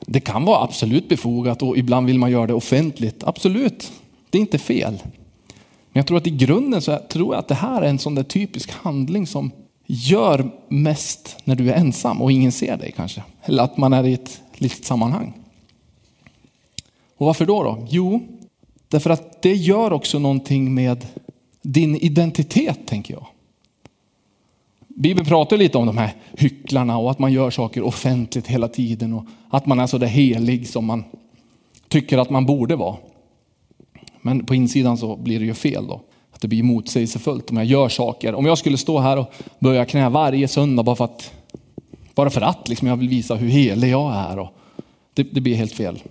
Det 0.00 0.20
kan 0.20 0.44
vara 0.44 0.64
absolut 0.64 1.08
befogat 1.08 1.62
och 1.62 1.78
ibland 1.78 2.06
vill 2.06 2.18
man 2.18 2.30
göra 2.30 2.46
det 2.46 2.54
offentligt. 2.54 3.24
Absolut, 3.24 3.92
det 4.30 4.38
är 4.38 4.40
inte 4.40 4.58
fel. 4.58 5.02
Men 5.92 6.00
jag 6.00 6.06
tror 6.06 6.18
att 6.18 6.26
i 6.26 6.30
grunden 6.30 6.82
så 6.82 6.98
tror 7.08 7.34
jag 7.34 7.38
att 7.38 7.48
det 7.48 7.54
här 7.54 7.82
är 7.82 7.88
en 7.88 7.98
sån 7.98 8.14
där 8.14 8.22
typisk 8.22 8.70
handling 8.70 9.26
som 9.26 9.50
gör 9.86 10.50
mest 10.68 11.36
när 11.44 11.54
du 11.54 11.70
är 11.70 11.74
ensam 11.74 12.22
och 12.22 12.32
ingen 12.32 12.52
ser 12.52 12.76
dig 12.76 12.92
kanske. 12.96 13.22
Eller 13.42 13.62
att 13.62 13.76
man 13.76 13.92
är 13.92 14.04
i 14.04 14.12
ett 14.12 14.42
litet 14.54 14.84
sammanhang. 14.84 15.45
Och 17.16 17.26
varför 17.26 17.46
då? 17.46 17.62
då? 17.62 17.86
Jo, 17.90 18.20
därför 18.88 19.10
att 19.10 19.42
det 19.42 19.54
gör 19.54 19.92
också 19.92 20.18
någonting 20.18 20.74
med 20.74 21.06
din 21.62 21.96
identitet 21.96 22.86
tänker 22.86 23.14
jag. 23.14 23.26
Bibeln 24.88 25.26
pratar 25.26 25.56
lite 25.56 25.78
om 25.78 25.86
de 25.86 25.98
här 25.98 26.14
hycklarna 26.38 26.98
och 26.98 27.10
att 27.10 27.18
man 27.18 27.32
gör 27.32 27.50
saker 27.50 27.82
offentligt 27.82 28.46
hela 28.46 28.68
tiden 28.68 29.12
och 29.12 29.24
att 29.50 29.66
man 29.66 29.80
är 29.80 29.86
så 29.86 29.98
där 29.98 30.06
helig 30.06 30.68
som 30.68 30.84
man 30.84 31.04
tycker 31.88 32.18
att 32.18 32.30
man 32.30 32.46
borde 32.46 32.76
vara. 32.76 32.96
Men 34.22 34.46
på 34.46 34.54
insidan 34.54 34.98
så 34.98 35.16
blir 35.16 35.40
det 35.40 35.46
ju 35.46 35.54
fel 35.54 35.86
då. 35.86 36.00
Att 36.30 36.40
det 36.40 36.48
blir 36.48 36.62
motsägelsefullt 36.62 37.50
om 37.50 37.56
jag 37.56 37.66
gör 37.66 37.88
saker. 37.88 38.34
Om 38.34 38.46
jag 38.46 38.58
skulle 38.58 38.78
stå 38.78 38.98
här 38.98 39.18
och 39.18 39.32
börja 39.58 39.84
knä 39.84 40.08
varje 40.08 40.48
söndag 40.48 40.82
bara 40.82 40.96
för 40.96 41.04
att, 41.04 41.32
bara 42.14 42.30
för 42.30 42.40
att 42.40 42.68
liksom 42.68 42.88
jag 42.88 42.96
vill 42.96 43.08
visa 43.08 43.34
hur 43.34 43.48
helig 43.48 43.90
jag 43.90 44.14
är. 44.14 44.38
Och 44.38 44.48
det, 45.14 45.22
det 45.22 45.40
blir 45.40 45.54
helt 45.54 45.72
fel. 45.72 46.02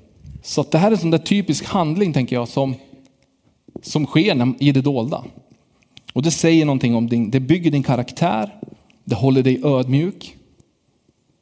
Så 0.45 0.63
det 0.63 0.77
här 0.77 0.87
är 0.87 0.91
en 0.91 0.97
sån 0.97 1.11
där 1.11 1.17
typisk 1.17 1.65
handling 1.65 2.13
tänker 2.13 2.35
jag 2.35 2.47
som, 2.47 2.75
som 3.81 4.05
sker 4.05 4.53
i 4.63 4.71
det 4.71 4.81
dolda. 4.81 5.23
Och 6.13 6.21
det 6.21 6.31
säger 6.31 6.65
någonting 6.65 6.95
om 6.95 7.09
din, 7.09 7.31
det 7.31 7.39
bygger 7.39 7.71
din 7.71 7.83
karaktär, 7.83 8.59
det 9.03 9.15
håller 9.15 9.43
dig 9.43 9.61
ödmjuk 9.63 10.37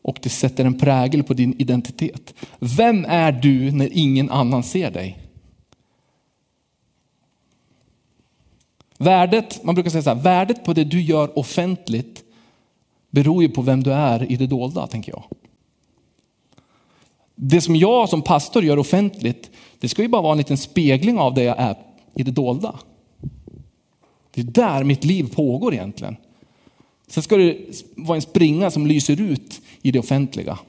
och 0.01 0.19
det 0.21 0.29
sätter 0.29 0.65
en 0.65 0.79
prägel 0.79 1.23
på 1.23 1.33
din 1.33 1.55
identitet. 1.61 2.33
Vem 2.59 3.05
är 3.05 3.31
du 3.31 3.71
när 3.71 3.89
ingen 3.91 4.29
annan 4.29 4.63
ser 4.63 4.91
dig? 4.91 5.19
Värdet, 8.97 9.63
man 9.63 9.75
brukar 9.75 9.91
säga 9.91 10.03
så 10.03 10.13
här, 10.13 10.21
värdet 10.21 10.65
på 10.65 10.73
det 10.73 10.83
du 10.83 11.01
gör 11.01 11.39
offentligt 11.39 12.23
beror 13.09 13.43
ju 13.43 13.49
på 13.49 13.61
vem 13.61 13.83
du 13.83 13.93
är 13.93 14.31
i 14.31 14.35
det 14.35 14.47
dolda, 14.47 14.87
tänker 14.87 15.11
jag. 15.11 15.23
Det 17.45 17.61
som 17.61 17.75
jag 17.75 18.09
som 18.09 18.21
pastor 18.21 18.63
gör 18.63 18.79
offentligt, 18.79 19.51
det 19.79 19.89
ska 19.89 20.01
ju 20.01 20.07
bara 20.07 20.21
vara 20.21 20.31
en 20.31 20.37
liten 20.37 20.57
spegling 20.57 21.19
av 21.19 21.33
det 21.33 21.43
jag 21.43 21.59
är 21.59 21.75
i 22.15 22.23
det 22.23 22.31
dolda. 22.31 22.79
Det 24.31 24.41
är 24.41 24.45
där 24.45 24.83
mitt 24.83 25.03
liv 25.03 25.35
pågår 25.35 25.73
egentligen. 25.73 26.15
Sen 27.07 27.23
ska 27.23 27.37
det 27.37 27.57
vara 27.95 28.15
en 28.15 28.21
springa 28.21 28.71
som 28.71 28.87
lyser 28.87 29.21
ut 29.21 29.61
i 29.81 29.91
det 29.91 29.99
offentliga. 29.99 30.59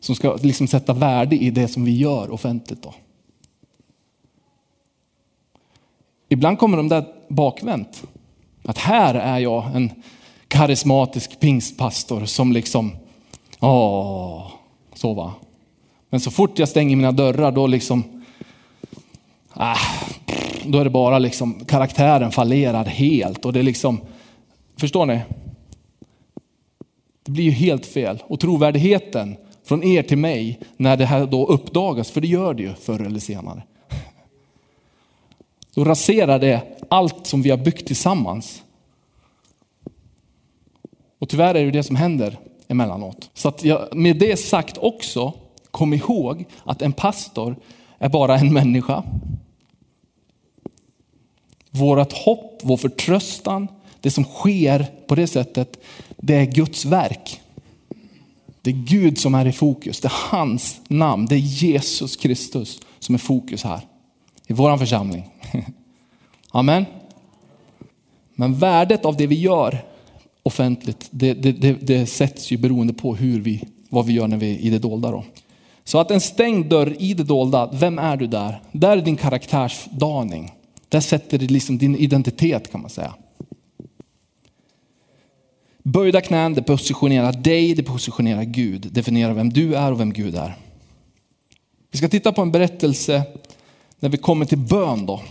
Som 0.00 0.14
ska 0.14 0.36
liksom 0.36 0.66
sätta 0.66 0.92
värde 0.92 1.36
i 1.36 1.50
det 1.50 1.68
som 1.68 1.84
vi 1.84 1.96
gör 1.96 2.30
offentligt. 2.30 2.82
Då. 2.82 2.94
Ibland 6.28 6.58
kommer 6.58 6.76
de 6.76 6.88
där 6.88 7.04
bakvänt. 7.28 8.02
Att 8.62 8.78
här 8.78 9.14
är 9.14 9.38
jag 9.38 9.76
en 9.76 9.90
karismatisk 10.48 11.40
pingstpastor 11.40 12.24
som 12.24 12.52
liksom, 12.52 12.92
åh, 13.60 14.46
så 14.94 15.14
va. 15.14 15.34
Men 16.10 16.20
så 16.20 16.30
fort 16.30 16.58
jag 16.58 16.68
stänger 16.68 16.96
mina 16.96 17.12
dörrar 17.12 17.52
då 17.52 17.66
liksom, 17.66 18.22
ah, 19.52 19.76
då 20.64 20.78
är 20.78 20.84
det 20.84 20.90
bara 20.90 21.18
liksom 21.18 21.64
karaktären 21.64 22.32
fallerar 22.32 22.84
helt 22.84 23.44
och 23.44 23.52
det 23.52 23.58
är 23.58 23.62
liksom, 23.62 24.00
förstår 24.76 25.06
ni? 25.06 25.20
Det 27.22 27.30
blir 27.30 27.44
ju 27.44 27.50
helt 27.50 27.86
fel 27.86 28.22
och 28.26 28.40
trovärdigheten 28.40 29.36
från 29.64 29.84
er 29.84 30.02
till 30.02 30.18
mig 30.18 30.60
när 30.76 30.96
det 30.96 31.06
här 31.06 31.26
då 31.26 31.46
uppdagas, 31.46 32.10
för 32.10 32.20
det 32.20 32.28
gör 32.28 32.54
det 32.54 32.62
ju 32.62 32.74
förr 32.74 33.06
eller 33.06 33.20
senare. 33.20 33.62
Då 35.74 35.84
raserar 35.84 36.38
det 36.38 36.62
allt 36.88 37.26
som 37.26 37.42
vi 37.42 37.50
har 37.50 37.56
byggt 37.56 37.86
tillsammans. 37.86 38.62
Och 41.18 41.28
tyvärr 41.28 41.54
är 41.54 41.64
det 41.64 41.70
det 41.70 41.82
som 41.82 41.96
händer 41.96 42.38
emellanåt. 42.68 43.30
Så 43.34 43.48
att 43.48 43.64
jag, 43.64 43.96
med 43.96 44.16
det 44.16 44.36
sagt 44.36 44.78
också, 44.78 45.32
kom 45.70 45.94
ihåg 45.94 46.44
att 46.64 46.82
en 46.82 46.92
pastor 46.92 47.56
är 47.98 48.08
bara 48.08 48.38
en 48.38 48.52
människa. 48.52 49.04
Vårat 51.70 52.12
hopp, 52.12 52.60
vår 52.62 52.76
förtröstan, 52.76 53.68
det 54.00 54.10
som 54.10 54.24
sker 54.24 54.86
på 55.06 55.14
det 55.14 55.26
sättet, 55.26 55.76
det 56.16 56.34
är 56.34 56.44
Guds 56.44 56.84
verk. 56.84 57.40
Det 58.62 58.70
är 58.70 58.74
Gud 58.74 59.18
som 59.18 59.34
är 59.34 59.46
i 59.46 59.52
fokus, 59.52 60.00
det 60.00 60.08
är 60.08 60.28
hans 60.30 60.80
namn, 60.88 61.26
det 61.26 61.34
är 61.34 61.38
Jesus 61.38 62.16
Kristus 62.16 62.80
som 62.98 63.14
är 63.14 63.18
fokus 63.18 63.64
här 63.64 63.80
i 64.46 64.52
vår 64.52 64.76
församling. 64.76 65.30
Amen. 66.50 66.84
Men 68.34 68.54
värdet 68.54 69.04
av 69.04 69.16
det 69.16 69.26
vi 69.26 69.40
gör 69.40 69.84
offentligt, 70.42 71.08
det, 71.10 71.34
det, 71.34 71.52
det, 71.52 71.72
det 71.72 72.06
sätts 72.06 72.50
ju 72.50 72.56
beroende 72.56 72.92
på 72.92 73.14
hur 73.14 73.40
vi, 73.40 73.64
vad 73.88 74.06
vi 74.06 74.12
gör 74.12 74.28
när 74.28 74.36
vi 74.36 74.54
är 74.54 74.58
i 74.58 74.70
det 74.70 74.78
dolda. 74.78 75.10
Då. 75.10 75.24
Så 75.90 75.98
att 75.98 76.10
en 76.10 76.20
stängd 76.20 76.66
dörr 76.66 76.96
i 76.98 77.14
det 77.14 77.22
dolda, 77.22 77.70
vem 77.72 77.98
är 77.98 78.16
du 78.16 78.26
där? 78.26 78.62
Där 78.72 78.96
är 78.96 79.02
din 79.02 79.16
karaktärsdaning. 79.16 80.52
Där 80.88 81.00
sätter 81.00 81.38
det 81.38 81.46
liksom 81.46 81.78
din 81.78 81.96
identitet 81.96 82.72
kan 82.72 82.80
man 82.80 82.90
säga. 82.90 83.14
Böjda 85.82 86.20
knän, 86.20 86.54
det 86.54 86.62
positionerar 86.62 87.32
dig, 87.32 87.74
det 87.74 87.82
positionerar 87.82 88.42
Gud, 88.42 88.88
definierar 88.92 89.32
vem 89.32 89.50
du 89.50 89.74
är 89.74 89.92
och 89.92 90.00
vem 90.00 90.12
Gud 90.12 90.34
är. 90.34 90.56
Vi 91.90 91.98
ska 91.98 92.08
titta 92.08 92.32
på 92.32 92.42
en 92.42 92.52
berättelse 92.52 93.22
när 94.00 94.08
vi 94.08 94.16
kommer 94.16 94.46
till 94.46 94.58
bön 94.58 95.06
då. 95.06 95.22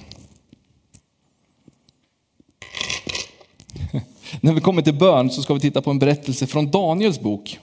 när 4.41 4.53
vi 4.53 4.61
kommer 4.61 4.81
till 4.81 4.97
bön 4.97 5.29
så 5.29 5.41
ska 5.41 5.53
vi 5.53 5.59
titta 5.59 5.81
på 5.81 5.91
en 5.91 5.99
berättelse 5.99 6.47
från 6.47 6.71
Daniels 6.71 7.19
bok. 7.19 7.59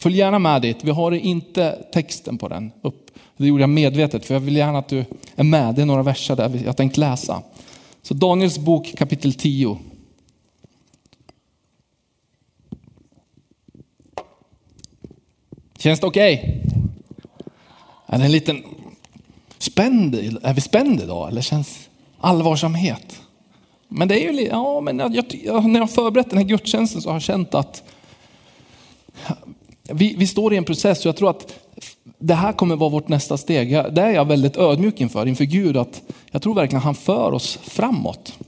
Följ 0.00 0.16
gärna 0.16 0.38
med 0.38 0.62
dit. 0.62 0.84
Vi 0.84 0.90
har 0.90 1.12
inte 1.12 1.84
texten 1.92 2.38
på 2.38 2.48
den 2.48 2.72
upp. 2.82 3.10
Det 3.36 3.46
gjorde 3.46 3.62
jag 3.62 3.70
medvetet 3.70 4.26
för 4.26 4.34
jag 4.34 4.40
vill 4.40 4.56
gärna 4.56 4.78
att 4.78 4.88
du 4.88 5.04
är 5.36 5.44
med. 5.44 5.74
Det 5.74 5.82
är 5.82 5.86
några 5.86 6.02
verser 6.02 6.36
där 6.36 6.60
jag 6.64 6.76
tänkt 6.76 6.96
läsa. 6.96 7.42
Så 8.02 8.14
Daniels 8.14 8.58
bok 8.58 8.94
kapitel 8.96 9.34
10. 9.34 9.78
Känns 15.78 16.00
det 16.00 16.06
okej? 16.06 16.34
Okay? 16.34 16.60
Är 18.06 18.18
det 18.18 18.24
en 18.24 18.32
liten 18.32 18.62
spänd? 19.58 20.14
Är 20.42 20.54
vi 20.54 20.60
spända 20.60 21.02
idag 21.02 21.28
eller 21.28 21.42
känns 21.42 21.88
allvarsamhet? 22.18 23.20
Men 23.88 24.08
det 24.08 24.26
är 24.26 24.32
ju, 24.32 24.46
ja, 24.46 24.80
men 24.80 24.98
jag, 24.98 25.40
jag, 25.44 25.64
när 25.64 25.80
jag 25.80 25.90
förberett 25.90 26.30
den 26.30 26.38
här 26.38 26.46
gudstjänsten 26.46 27.02
så 27.02 27.08
har 27.08 27.14
jag 27.14 27.22
känt 27.22 27.54
att 27.54 27.82
vi, 29.92 30.14
vi 30.18 30.26
står 30.26 30.54
i 30.54 30.56
en 30.56 30.64
process 30.64 31.00
och 31.00 31.06
jag 31.06 31.16
tror 31.16 31.30
att 31.30 31.54
det 32.18 32.34
här 32.34 32.52
kommer 32.52 32.76
vara 32.76 32.90
vårt 32.90 33.08
nästa 33.08 33.36
steg. 33.36 33.70
Det 33.70 34.02
är 34.02 34.10
jag 34.10 34.24
väldigt 34.24 34.56
ödmjuk 34.56 35.00
inför, 35.00 35.26
inför 35.26 35.44
Gud. 35.44 35.76
Att 35.76 36.02
jag 36.30 36.42
tror 36.42 36.54
verkligen 36.54 36.78
att 36.78 36.84
han 36.84 36.94
för 36.94 37.32
oss 37.32 37.58
framåt. 37.62 38.38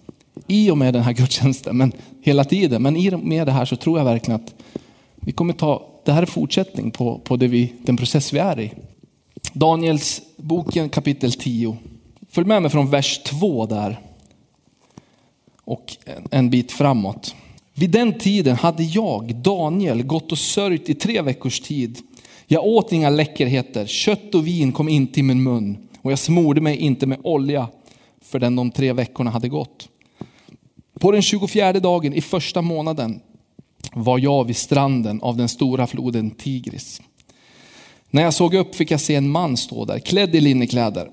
I 0.47 0.71
och 0.71 0.79
med 0.79 0.95
den 0.95 1.03
här 1.03 1.13
gudstjänsten, 1.13 1.77
men 1.77 1.93
hela 2.23 2.45
tiden. 2.45 2.83
Men 2.83 2.97
i 2.97 3.11
och 3.11 3.21
med 3.21 3.47
det 3.47 3.53
här 3.53 3.65
så 3.65 3.77
tror 3.77 3.99
jag 3.99 4.05
verkligen 4.05 4.41
att 4.41 4.55
vi 5.15 5.33
kommer 5.33 5.53
ta, 5.53 5.83
det 6.05 6.13
här 6.13 6.23
är 6.23 6.27
fortsättning 6.27 6.91
på, 6.91 7.19
på 7.19 7.37
det 7.37 7.49
vi, 7.49 7.73
den 7.83 7.97
process 7.97 8.33
vi 8.33 8.39
är 8.39 8.61
i. 8.61 8.73
Daniels 9.53 10.23
boken 10.37 10.89
kapitel 10.89 11.33
10. 11.33 11.77
Följ 12.31 12.47
med 12.47 12.63
mig 12.63 12.71
från 12.71 12.91
vers 12.91 13.19
2 13.19 13.67
där. 13.67 14.01
Och 15.65 15.97
en, 16.05 16.29
en 16.31 16.51
bit 16.51 16.73
framåt. 16.73 17.35
Vid 17.75 17.91
den 17.91 18.19
tiden 18.19 18.57
hade 18.57 18.83
jag, 18.83 19.35
Daniel, 19.35 20.03
gått 20.03 20.33
och 20.33 20.39
sörjt 20.39 20.89
i 20.89 20.95
tre 20.95 21.23
veckors 21.23 21.61
tid. 21.61 21.99
Jag 22.47 22.65
åt 22.65 22.93
inga 22.93 23.11
läckerheter, 23.11 23.87
kött 23.87 24.35
och 24.35 24.47
vin 24.47 24.73
kom 24.73 24.89
inte 24.89 25.21
i 25.21 25.23
min 25.23 25.43
mun 25.43 25.89
och 26.03 26.13
jag 26.13 26.19
smorde 26.19 26.61
mig 26.61 26.77
inte 26.77 27.07
med 27.07 27.19
olja 27.23 27.69
förrän 28.25 28.57
de 28.57 28.71
tre 28.71 28.93
veckorna 28.93 29.31
hade 29.31 29.49
gått. 29.49 29.89
På 31.01 31.13
den 31.13 31.23
24 31.23 31.73
dagen 31.73 32.13
i 32.13 32.21
första 32.21 32.63
månaden 32.63 33.21
var 33.93 34.19
jag 34.19 34.45
vid 34.45 34.57
stranden 34.57 35.23
av 35.23 35.37
den 35.37 35.49
stora 35.49 35.87
floden 35.87 36.31
Tigris. 36.31 37.03
När 38.11 38.23
jag 38.23 38.35
såg 38.35 38.55
upp 38.55 38.75
fick 38.75 38.91
jag 38.91 39.01
se 39.01 39.15
en 39.15 39.31
man 39.31 39.57
stå 39.57 39.85
där, 39.85 39.99
klädd 39.99 40.35
i 40.35 40.41
linnekläder. 40.41 41.09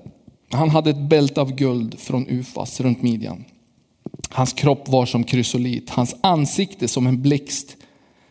Han 0.50 0.70
hade 0.70 0.90
ett 0.90 1.08
bälte 1.08 1.40
av 1.40 1.54
guld 1.54 1.98
från 1.98 2.26
Ufas 2.28 2.80
runt 2.80 3.02
midjan. 3.02 3.44
Hans 4.32 4.52
kropp 4.52 4.88
var 4.88 5.06
som 5.06 5.24
krysolit, 5.24 5.90
hans 5.90 6.16
ansikte 6.20 6.88
som 6.88 7.06
en 7.06 7.22
blixt, 7.22 7.76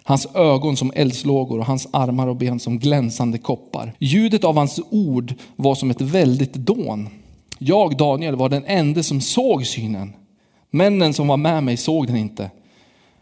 hans 0.04 0.28
ögon 0.36 0.78
som 0.78 0.92
eldslågor 0.96 1.60
och 1.60 1.66
hans 1.66 1.88
armar 1.92 2.28
och 2.28 2.36
ben 2.36 2.60
som 2.60 2.80
glänsande 2.80 3.38
koppar. 3.38 3.94
Ljudet 4.00 4.44
av 4.44 4.56
hans 4.56 4.80
ord 4.90 5.34
var 5.56 5.76
som 5.76 5.92
ett 5.92 6.02
väldigt 6.02 6.54
dån. 6.54 7.10
Jag, 7.58 7.98
Daniel, 7.98 8.36
var 8.36 8.50
den 8.50 8.66
enda 8.66 9.04
som 9.04 9.22
såg 9.22 9.66
synen. 9.68 10.14
Männen 10.72 11.14
som 11.14 11.28
var 11.28 11.38
med 11.38 11.64
mig 11.64 11.78
såg 11.78 12.08
den 12.08 12.16
inte, 12.16 12.52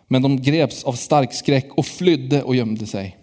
men 0.08 0.22
de 0.22 0.42
greps 0.42 0.84
av 0.84 0.94
stark 0.94 1.34
skräck 1.34 1.70
och 1.74 1.86
flydde 1.86 2.44
och 2.44 2.56
gömde 2.56 2.86
sig. 2.86 3.18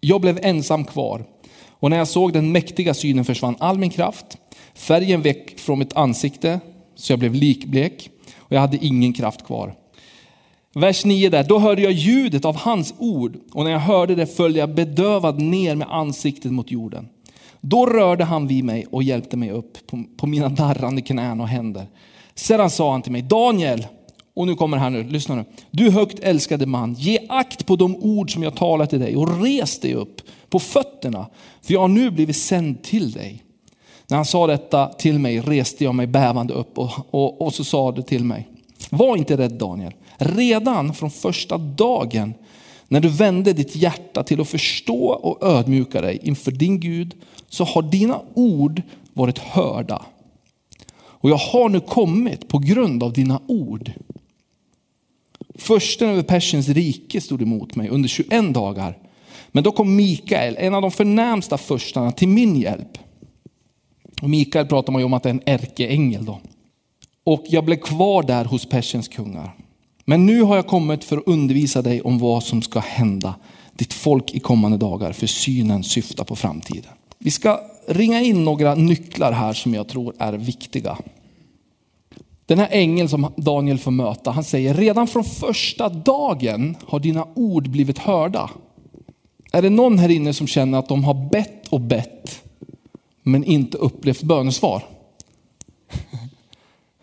Jag 0.00 0.20
blev 0.20 0.38
ensam 0.42 0.84
kvar 0.84 1.24
och 1.68 1.90
när 1.90 1.96
jag 1.96 2.08
såg 2.08 2.32
den 2.32 2.52
mäktiga 2.52 2.94
synen 2.94 3.24
försvann 3.24 3.56
all 3.58 3.78
min 3.78 3.90
kraft. 3.90 4.38
Färgen 4.74 5.22
vek 5.22 5.58
från 5.58 5.78
mitt 5.78 5.96
ansikte 5.96 6.60
så 6.98 7.12
jag 7.12 7.18
blev 7.18 7.34
likblek 7.34 8.10
och 8.38 8.52
jag 8.52 8.60
hade 8.60 8.84
ingen 8.84 9.12
kraft 9.12 9.46
kvar. 9.46 9.74
Vers 10.74 11.04
9 11.04 11.30
där, 11.30 11.44
då 11.44 11.58
hörde 11.58 11.82
jag 11.82 11.92
ljudet 11.92 12.44
av 12.44 12.56
hans 12.56 12.94
ord 12.98 13.36
och 13.52 13.64
när 13.64 13.70
jag 13.70 13.78
hörde 13.78 14.14
det 14.14 14.26
föll 14.26 14.56
jag 14.56 14.74
bedövad 14.74 15.40
ner 15.40 15.74
med 15.74 15.88
ansiktet 15.90 16.52
mot 16.52 16.70
jorden. 16.70 17.08
Då 17.60 17.86
rörde 17.86 18.24
han 18.24 18.46
vid 18.46 18.64
mig 18.64 18.86
och 18.90 19.02
hjälpte 19.02 19.36
mig 19.36 19.50
upp 19.50 19.86
på, 19.86 20.04
på 20.16 20.26
mina 20.26 20.48
darrande 20.48 21.02
knän 21.02 21.40
och 21.40 21.48
händer. 21.48 21.86
Sedan 22.34 22.70
sa 22.70 22.92
han 22.92 23.02
till 23.02 23.12
mig, 23.12 23.22
Daniel, 23.22 23.86
och 24.34 24.46
nu 24.46 24.54
kommer 24.54 24.76
han 24.76 24.92
nu, 24.92 25.04
lyssna 25.04 25.34
nu. 25.34 25.44
Du 25.70 25.90
högt 25.90 26.18
älskade 26.18 26.66
man, 26.66 26.94
ge 26.94 27.18
akt 27.28 27.66
på 27.66 27.76
de 27.76 27.96
ord 27.96 28.32
som 28.32 28.42
jag 28.42 28.56
talar 28.56 28.86
till 28.86 29.00
dig 29.00 29.16
och 29.16 29.42
res 29.42 29.80
dig 29.80 29.94
upp 29.94 30.20
på 30.50 30.58
fötterna, 30.58 31.26
för 31.62 31.72
jag 31.72 31.80
har 31.80 31.88
nu 31.88 32.10
blivit 32.10 32.36
sänd 32.36 32.82
till 32.82 33.12
dig. 33.12 33.42
När 34.08 34.16
han 34.16 34.24
sa 34.24 34.46
detta 34.46 34.86
till 34.86 35.18
mig 35.18 35.40
reste 35.40 35.84
jag 35.84 35.94
mig 35.94 36.06
bävande 36.06 36.54
upp 36.54 36.78
och, 36.78 36.90
och, 37.10 37.42
och 37.42 37.54
så 37.54 37.64
sa 37.64 37.92
det 37.92 38.02
till 38.02 38.24
mig. 38.24 38.48
Var 38.90 39.16
inte 39.16 39.36
rädd 39.36 39.52
Daniel. 39.52 39.92
Redan 40.18 40.94
från 40.94 41.10
första 41.10 41.58
dagen 41.58 42.34
när 42.88 43.00
du 43.00 43.08
vände 43.08 43.52
ditt 43.52 43.76
hjärta 43.76 44.22
till 44.22 44.40
att 44.40 44.48
förstå 44.48 45.08
och 45.08 45.46
ödmjuka 45.46 46.00
dig 46.00 46.20
inför 46.22 46.50
din 46.50 46.80
Gud 46.80 47.14
så 47.48 47.64
har 47.64 47.82
dina 47.82 48.20
ord 48.34 48.82
varit 49.12 49.38
hörda. 49.38 50.02
Och 50.98 51.30
jag 51.30 51.36
har 51.36 51.68
nu 51.68 51.80
kommit 51.80 52.48
på 52.48 52.58
grund 52.58 53.02
av 53.02 53.12
dina 53.12 53.40
ord. 53.46 53.92
Försten 55.54 56.08
över 56.08 56.22
Persiens 56.22 56.68
rike 56.68 57.20
stod 57.20 57.42
emot 57.42 57.76
mig 57.76 57.88
under 57.88 58.08
21 58.08 58.54
dagar. 58.54 58.98
Men 59.48 59.64
då 59.64 59.72
kom 59.72 59.96
Mikael, 59.96 60.56
en 60.58 60.74
av 60.74 60.82
de 60.82 60.90
förnämsta 60.90 61.58
förstarna, 61.58 62.12
till 62.12 62.28
min 62.28 62.56
hjälp. 62.56 62.98
Och 64.22 64.30
Mikael 64.30 64.66
pratar 64.66 64.92
man 64.92 65.00
ju 65.00 65.06
om 65.06 65.12
att 65.12 65.22
det 65.22 65.28
är 65.28 65.34
en 65.34 65.42
ärkeängel 65.46 66.24
då. 66.24 66.40
Och 67.24 67.44
jag 67.48 67.64
blev 67.64 67.76
kvar 67.76 68.22
där 68.22 68.44
hos 68.44 68.66
Persiens 68.66 69.08
kungar. 69.08 69.54
Men 70.04 70.26
nu 70.26 70.42
har 70.42 70.56
jag 70.56 70.66
kommit 70.66 71.04
för 71.04 71.16
att 71.16 71.26
undervisa 71.26 71.82
dig 71.82 72.02
om 72.02 72.18
vad 72.18 72.42
som 72.42 72.62
ska 72.62 72.80
hända 72.80 73.34
ditt 73.72 73.92
folk 73.92 74.34
i 74.34 74.40
kommande 74.40 74.76
dagar, 74.76 75.12
för 75.12 75.26
synen 75.26 75.84
syftar 75.84 76.24
på 76.24 76.36
framtiden. 76.36 76.92
Vi 77.18 77.30
ska 77.30 77.60
ringa 77.86 78.20
in 78.20 78.44
några 78.44 78.74
nycklar 78.74 79.32
här 79.32 79.52
som 79.52 79.74
jag 79.74 79.88
tror 79.88 80.14
är 80.18 80.32
viktiga. 80.32 80.98
Den 82.46 82.58
här 82.58 82.68
ängeln 82.70 83.08
som 83.08 83.32
Daniel 83.36 83.78
får 83.78 83.90
möta, 83.90 84.30
han 84.30 84.44
säger 84.44 84.74
redan 84.74 85.06
från 85.06 85.24
första 85.24 85.88
dagen 85.88 86.76
har 86.86 87.00
dina 87.00 87.26
ord 87.34 87.68
blivit 87.68 87.98
hörda. 87.98 88.50
Är 89.52 89.62
det 89.62 89.70
någon 89.70 89.98
här 89.98 90.08
inne 90.08 90.34
som 90.34 90.46
känner 90.46 90.78
att 90.78 90.88
de 90.88 91.04
har 91.04 91.28
bett 91.30 91.68
och 91.68 91.80
bett 91.80 92.42
men 93.22 93.44
inte 93.44 93.78
upplevt 93.78 94.22
bönesvar. 94.22 94.82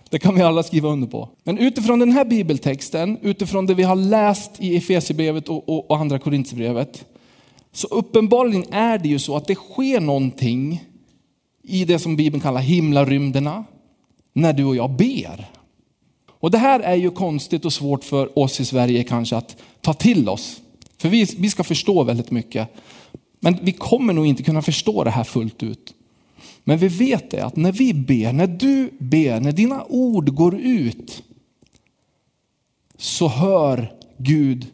Det 0.10 0.19
kan 0.19 0.36
vi 0.36 0.41
alla 0.41 0.63
skriva 0.63 0.89
under 0.89 1.08
på. 1.08 1.30
Men 1.43 1.58
utifrån 1.58 1.99
den 1.99 2.12
här 2.12 2.25
bibeltexten, 2.25 3.17
utifrån 3.21 3.65
det 3.65 3.73
vi 3.73 3.84
har 3.84 3.95
läst 3.95 4.51
i 4.60 4.75
Efesierbrevet 4.75 5.49
och, 5.49 5.69
och, 5.69 5.91
och 5.91 5.97
andra 5.97 6.19
Korintierbrevet, 6.19 7.06
så 7.71 7.88
uppenbarligen 7.88 8.65
är 8.71 8.97
det 8.97 9.10
ju 9.10 9.19
så 9.19 9.36
att 9.36 9.47
det 9.47 9.56
sker 9.56 9.99
någonting 9.99 10.84
i 11.63 11.86
det 11.86 11.99
som 11.99 12.15
Bibeln 12.15 12.41
kallar 12.41 12.62
himlarymderna, 12.62 13.65
när 14.34 14.54
du 14.54 14.63
och 14.63 14.75
jag 14.75 14.91
ber. 14.91 15.49
Och 16.28 16.51
det 16.51 16.58
här 16.58 16.80
är 16.80 16.95
ju 16.95 17.12
konstigt 17.12 17.65
och 17.65 17.73
svårt 17.73 18.04
för 18.04 18.39
oss 18.39 18.60
i 18.60 18.65
Sverige 18.65 19.04
kanske 19.04 19.36
att 19.36 19.58
ta 19.82 19.93
till 19.93 20.30
oss. 20.30 20.62
För 20.97 21.10
vi, 21.10 21.28
vi 21.38 21.49
ska 21.49 21.63
förstå 21.63 22.04
väldigt 22.04 22.32
mycket. 22.32 22.69
Men 23.39 23.58
vi 23.62 23.71
kommer 23.71 24.13
nog 24.13 24.28
inte 24.28 24.43
kunna 24.43 24.62
förstå 24.62 25.04
det 25.04 25.10
här 25.10 25.23
fullt 25.23 25.63
ut. 25.63 25.93
Men 26.63 26.77
vi 26.77 26.88
vet 26.88 27.31
det 27.31 27.45
att 27.45 27.55
när 27.55 27.71
vi 27.71 27.93
ber, 27.93 28.34
när 28.34 28.47
du 28.47 28.89
ber, 28.99 29.39
när 29.39 29.51
dina 29.51 29.86
ord 29.86 30.34
går 30.36 30.55
ut 30.55 31.23
så 32.97 33.27
hör 33.27 33.93
Gud 34.17 34.67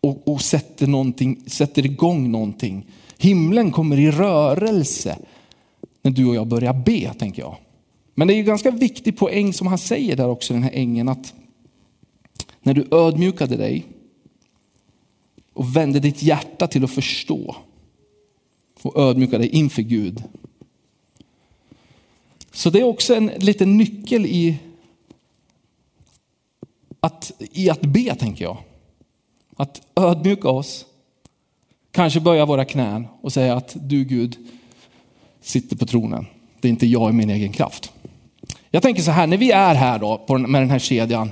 och, 0.00 0.28
och 0.28 0.40
sätter, 0.40 0.86
någonting, 0.86 1.44
sätter 1.46 1.86
igång 1.86 2.30
någonting. 2.30 2.86
Himlen 3.18 3.72
kommer 3.72 3.98
i 3.98 4.10
rörelse 4.10 5.18
när 6.02 6.10
du 6.10 6.26
och 6.26 6.34
jag 6.34 6.46
börjar 6.46 6.74
be, 6.74 7.14
tänker 7.18 7.42
jag. 7.42 7.56
Men 8.14 8.28
det 8.28 8.34
är 8.34 8.36
ju 8.36 8.42
ganska 8.42 8.70
viktig 8.70 9.16
poäng 9.16 9.52
som 9.52 9.66
han 9.66 9.78
säger 9.78 10.16
där 10.16 10.28
också, 10.28 10.54
den 10.54 10.62
här 10.62 10.72
ängeln, 10.74 11.08
att 11.08 11.34
när 12.62 12.74
du 12.74 12.88
ödmjukade 12.90 13.56
dig 13.56 13.86
och 15.52 15.76
vände 15.76 16.00
ditt 16.00 16.22
hjärta 16.22 16.66
till 16.66 16.84
att 16.84 16.90
förstå 16.90 17.56
och 18.82 19.00
ödmjuka 19.00 19.38
dig 19.38 19.48
inför 19.48 19.82
Gud 19.82 20.22
så 22.52 22.70
det 22.70 22.80
är 22.80 22.84
också 22.84 23.14
en 23.14 23.26
liten 23.26 23.76
nyckel 23.76 24.26
i 24.26 24.58
att, 27.00 27.32
i 27.38 27.70
att 27.70 27.80
be, 27.80 28.14
tänker 28.14 28.44
jag. 28.44 28.56
Att 29.56 29.82
ödmjuka 29.96 30.48
oss, 30.48 30.86
kanske 31.90 32.20
böja 32.20 32.46
våra 32.46 32.64
knän 32.64 33.06
och 33.20 33.32
säga 33.32 33.56
att 33.56 33.76
du 33.80 34.04
Gud 34.04 34.36
sitter 35.40 35.76
på 35.76 35.86
tronen. 35.86 36.26
Det 36.60 36.68
är 36.68 36.70
inte 36.70 36.86
jag 36.86 37.10
i 37.10 37.12
min 37.12 37.30
egen 37.30 37.52
kraft. 37.52 37.92
Jag 38.70 38.82
tänker 38.82 39.02
så 39.02 39.10
här, 39.10 39.26
när 39.26 39.36
vi 39.36 39.50
är 39.50 39.74
här 39.74 39.98
då 39.98 40.38
med 40.38 40.62
den 40.62 40.70
här 40.70 40.78
kedjan. 40.78 41.30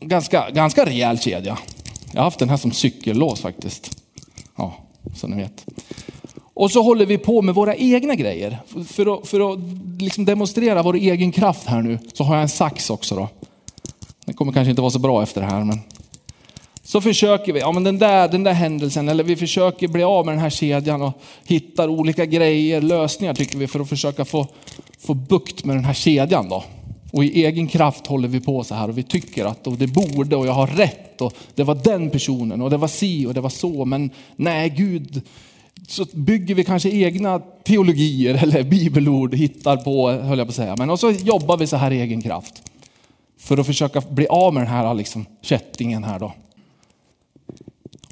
Ganska, 0.00 0.50
ganska 0.50 0.86
rejäl 0.86 1.18
kedja. 1.18 1.58
Jag 2.12 2.20
har 2.20 2.24
haft 2.24 2.38
den 2.38 2.48
här 2.48 2.56
som 2.56 2.72
cykellås 2.72 3.40
faktiskt. 3.40 4.02
Ja, 4.56 4.74
så 5.16 5.26
ni 5.26 5.36
vet. 5.36 5.66
Och 6.54 6.70
så 6.70 6.82
håller 6.82 7.06
vi 7.06 7.18
på 7.18 7.42
med 7.42 7.54
våra 7.54 7.74
egna 7.74 8.14
grejer. 8.14 8.58
För 8.86 9.14
att, 9.14 9.28
för 9.28 9.52
att 9.52 9.58
liksom 9.98 10.24
demonstrera 10.24 10.82
vår 10.82 10.94
egen 10.94 11.32
kraft 11.32 11.66
här 11.66 11.82
nu 11.82 11.98
så 12.12 12.24
har 12.24 12.34
jag 12.34 12.42
en 12.42 12.48
sax 12.48 12.90
också. 12.90 13.14
Då. 13.14 13.28
Det 14.24 14.32
kommer 14.32 14.52
kanske 14.52 14.70
inte 14.70 14.82
vara 14.82 14.90
så 14.90 14.98
bra 14.98 15.22
efter 15.22 15.40
det 15.40 15.46
här. 15.46 15.64
Men... 15.64 15.80
Så 16.84 17.00
försöker 17.00 17.52
vi, 17.52 17.60
ja 17.60 17.72
men 17.72 17.84
den 17.84 17.98
där, 17.98 18.28
den 18.28 18.42
där 18.42 18.52
händelsen, 18.52 19.08
eller 19.08 19.24
vi 19.24 19.36
försöker 19.36 19.88
bli 19.88 20.02
av 20.02 20.26
med 20.26 20.34
den 20.34 20.40
här 20.40 20.50
kedjan 20.50 21.02
och 21.02 21.12
hittar 21.46 21.88
olika 21.88 22.26
grejer, 22.26 22.80
lösningar 22.80 23.34
tycker 23.34 23.58
vi 23.58 23.66
för 23.66 23.80
att 23.80 23.88
försöka 23.88 24.24
få, 24.24 24.46
få 24.98 25.14
bukt 25.14 25.64
med 25.64 25.76
den 25.76 25.84
här 25.84 25.94
kedjan. 25.94 26.48
Då. 26.48 26.64
Och 27.12 27.24
i 27.24 27.44
egen 27.44 27.68
kraft 27.68 28.06
håller 28.06 28.28
vi 28.28 28.40
på 28.40 28.64
så 28.64 28.74
här 28.74 28.88
och 28.88 28.98
vi 28.98 29.02
tycker 29.02 29.44
att 29.44 29.66
och 29.66 29.72
det 29.72 29.86
borde 29.86 30.36
och 30.36 30.46
jag 30.46 30.52
har 30.52 30.66
rätt 30.66 31.20
och 31.20 31.34
det 31.54 31.62
var 31.62 31.74
den 31.74 32.10
personen 32.10 32.62
och 32.62 32.70
det 32.70 32.76
var 32.76 32.88
si 32.88 33.26
och 33.26 33.34
det 33.34 33.40
var 33.40 33.50
så. 33.50 33.84
Men 33.84 34.10
nej, 34.36 34.68
Gud, 34.68 35.22
så 35.88 36.04
bygger 36.12 36.54
vi 36.54 36.64
kanske 36.64 36.90
egna 36.90 37.38
teologier 37.38 38.42
eller 38.42 38.62
bibelord, 38.62 39.34
hittar 39.34 39.76
på, 39.76 40.10
höll 40.10 40.38
jag 40.38 40.46
på 40.46 40.50
att 40.50 40.56
säga. 40.56 40.76
Men 40.76 40.90
och 40.90 41.00
så 41.00 41.10
jobbar 41.10 41.56
vi 41.56 41.66
så 41.66 41.76
här 41.76 41.90
i 41.90 42.00
egen 42.00 42.22
kraft. 42.22 42.62
För 43.38 43.58
att 43.58 43.66
försöka 43.66 44.00
bli 44.00 44.26
av 44.26 44.54
med 44.54 44.62
den 44.62 44.70
här 44.70 44.94
liksom, 44.94 45.26
kättingen 45.40 46.04
här 46.04 46.18
då. 46.18 46.32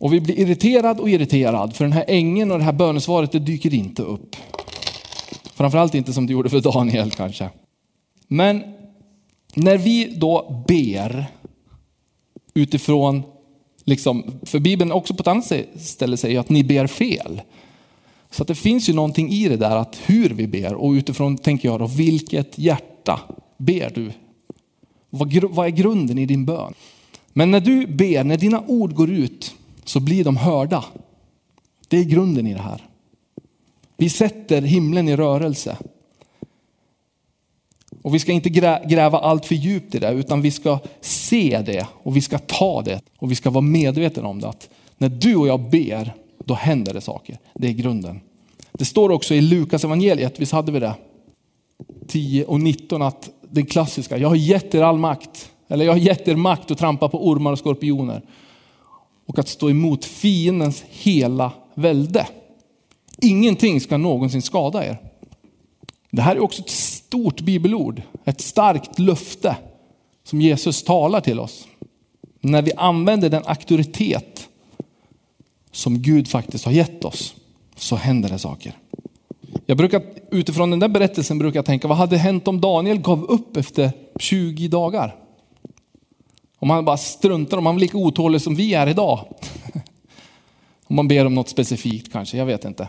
Och 0.00 0.12
vi 0.12 0.20
blir 0.20 0.38
irriterad 0.38 1.00
och 1.00 1.10
irriterad 1.10 1.76
för 1.76 1.84
den 1.84 1.92
här 1.92 2.04
ängen 2.08 2.50
och 2.50 2.58
det 2.58 2.64
här 2.64 2.72
bönesvaret 2.72 3.32
det 3.32 3.38
dyker 3.38 3.74
inte 3.74 4.02
upp. 4.02 4.36
Framförallt 5.54 5.94
inte 5.94 6.12
som 6.12 6.26
det 6.26 6.32
gjorde 6.32 6.50
för 6.50 6.60
Daniel 6.60 7.10
kanske. 7.10 7.50
Men 8.28 8.62
när 9.54 9.78
vi 9.78 10.14
då 10.16 10.64
ber 10.68 11.26
utifrån, 12.54 13.22
liksom, 13.90 14.40
för 14.42 14.58
Bibeln 14.58 14.92
också 14.92 15.14
på 15.14 15.20
ett 15.20 15.26
annat 15.26 15.52
ställe 15.76 16.16
säger 16.16 16.40
att 16.40 16.48
ni 16.48 16.64
ber 16.64 16.86
fel. 16.86 17.42
Så 18.30 18.42
att 18.42 18.48
det 18.48 18.54
finns 18.54 18.88
ju 18.88 18.92
någonting 18.92 19.30
i 19.30 19.48
det 19.48 19.56
där 19.56 19.76
att 19.76 20.00
hur 20.06 20.28
vi 20.28 20.46
ber 20.46 20.74
och 20.74 20.90
utifrån 20.90 21.38
tänker 21.38 21.68
jag 21.68 21.80
då 21.80 21.86
vilket 21.86 22.58
hjärta 22.58 23.20
ber 23.56 23.92
du? 23.94 24.12
Vad, 25.10 25.34
vad 25.34 25.66
är 25.66 25.70
grunden 25.70 26.18
i 26.18 26.26
din 26.26 26.44
bön? 26.44 26.74
Men 27.32 27.50
när 27.50 27.60
du 27.60 27.86
ber, 27.86 28.24
när 28.24 28.36
dina 28.36 28.60
ord 28.66 28.94
går 28.94 29.10
ut 29.10 29.54
så 29.84 30.00
blir 30.00 30.24
de 30.24 30.36
hörda. 30.36 30.84
Det 31.88 31.98
är 31.98 32.04
grunden 32.04 32.46
i 32.46 32.54
det 32.54 32.62
här. 32.62 32.84
Vi 33.96 34.08
sätter 34.08 34.62
himlen 34.62 35.08
i 35.08 35.16
rörelse. 35.16 35.76
Och 38.02 38.14
vi 38.14 38.18
ska 38.18 38.32
inte 38.32 38.50
gräva 38.88 39.18
allt 39.18 39.46
för 39.46 39.54
djupt 39.54 39.94
i 39.94 39.98
det, 39.98 40.12
utan 40.12 40.42
vi 40.42 40.50
ska 40.50 40.78
se 41.00 41.62
det 41.66 41.86
och 41.92 42.16
vi 42.16 42.20
ska 42.20 42.38
ta 42.38 42.82
det 42.82 43.00
och 43.18 43.30
vi 43.30 43.34
ska 43.34 43.50
vara 43.50 43.62
medvetna 43.62 44.28
om 44.28 44.40
det. 44.40 44.48
Att 44.48 44.68
när 44.98 45.08
du 45.08 45.36
och 45.36 45.48
jag 45.48 45.60
ber, 45.70 46.14
då 46.44 46.54
händer 46.54 46.94
det 46.94 47.00
saker. 47.00 47.38
Det 47.54 47.68
är 47.68 47.72
grunden. 47.72 48.20
Det 48.72 48.84
står 48.84 49.10
också 49.10 49.34
i 49.34 49.40
Lukas 49.40 49.84
evangeliet, 49.84 50.40
visst 50.40 50.52
hade 50.52 50.72
vi 50.72 50.80
det? 50.80 50.94
10 52.08 52.44
och 52.44 52.60
19 52.60 53.02
att 53.02 53.30
den 53.50 53.66
klassiska, 53.66 54.18
jag 54.18 54.28
har 54.28 54.36
gett 54.36 54.74
er 54.74 54.82
all 54.82 54.98
makt. 54.98 55.50
Eller 55.68 55.84
jag 55.84 55.92
har 55.92 55.98
gett 55.98 56.28
er 56.28 56.36
makt 56.36 56.70
att 56.70 56.78
trampa 56.78 57.08
på 57.08 57.28
ormar 57.28 57.52
och 57.52 57.58
skorpioner. 57.58 58.22
Och 59.26 59.38
att 59.38 59.48
stå 59.48 59.70
emot 59.70 60.04
fiendens 60.04 60.84
hela 60.88 61.52
välde. 61.74 62.26
Ingenting 63.22 63.80
ska 63.80 63.96
någonsin 63.96 64.42
skada 64.42 64.86
er. 64.86 64.98
Det 66.10 66.22
här 66.22 66.36
är 66.36 66.40
också 66.40 66.62
ett 66.62 66.70
stort 67.10 67.40
bibelord, 67.40 68.02
ett 68.24 68.40
starkt 68.40 68.98
löfte 68.98 69.56
som 70.24 70.40
Jesus 70.40 70.82
talar 70.82 71.20
till 71.20 71.40
oss. 71.40 71.68
När 72.40 72.62
vi 72.62 72.72
använder 72.76 73.28
den 73.28 73.42
auktoritet 73.46 74.48
som 75.72 76.02
Gud 76.02 76.28
faktiskt 76.28 76.64
har 76.64 76.72
gett 76.72 77.04
oss 77.04 77.34
så 77.76 77.96
händer 77.96 78.28
det 78.28 78.38
saker. 78.38 78.72
Jag 79.66 79.76
brukar, 79.76 80.02
utifrån 80.30 80.70
den 80.70 80.78
där 80.78 80.88
berättelsen 80.88 81.38
brukar 81.38 81.58
jag 81.58 81.64
tänka, 81.64 81.88
vad 81.88 81.96
hade 81.96 82.18
hänt 82.18 82.48
om 82.48 82.60
Daniel 82.60 82.98
gav 82.98 83.24
upp 83.24 83.56
efter 83.56 83.92
20 84.20 84.68
dagar? 84.68 85.16
Om 86.58 86.70
han 86.70 86.84
bara 86.84 86.96
struntar, 86.96 87.56
om 87.56 87.66
han 87.66 87.74
var 87.74 87.80
lika 87.80 87.98
otålig 87.98 88.40
som 88.40 88.54
vi 88.54 88.74
är 88.74 88.86
idag. 88.86 89.24
Om 90.86 90.96
man 90.96 91.08
ber 91.08 91.24
om 91.24 91.34
något 91.34 91.48
specifikt 91.48 92.12
kanske, 92.12 92.36
jag 92.36 92.46
vet 92.46 92.64
inte. 92.64 92.88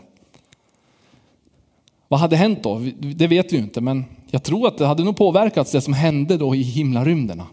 Vad 2.12 2.20
hade 2.20 2.36
hänt 2.36 2.64
då? 2.64 2.82
Det 3.00 3.28
vet 3.28 3.54
vi 3.54 3.58
ju 3.58 3.64
inte, 3.64 3.82
men 3.82 4.06
jag 4.30 4.44
tror 4.44 4.68
att 4.68 4.78
det 4.78 4.86
hade 4.86 5.04
nog 5.04 5.18
påverkats 5.18 5.72
det 5.72 5.82
som 5.82 5.94
hände 5.94 6.38
då 6.38 6.56
i 6.56 6.62
himlarymderna. 6.62 7.48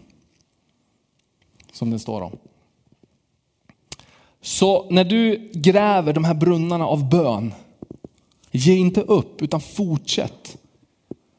Som 1.71 1.91
det 1.91 1.99
står 1.99 2.21
om. 2.21 2.31
Så 4.41 4.85
när 4.89 5.03
du 5.03 5.51
gräver 5.53 6.13
de 6.13 6.23
här 6.23 6.33
brunnarna 6.33 6.87
av 6.87 7.09
bön, 7.09 7.53
ge 8.51 8.75
inte 8.75 9.01
upp 9.01 9.41
utan 9.41 9.61
fortsätt. 9.61 10.57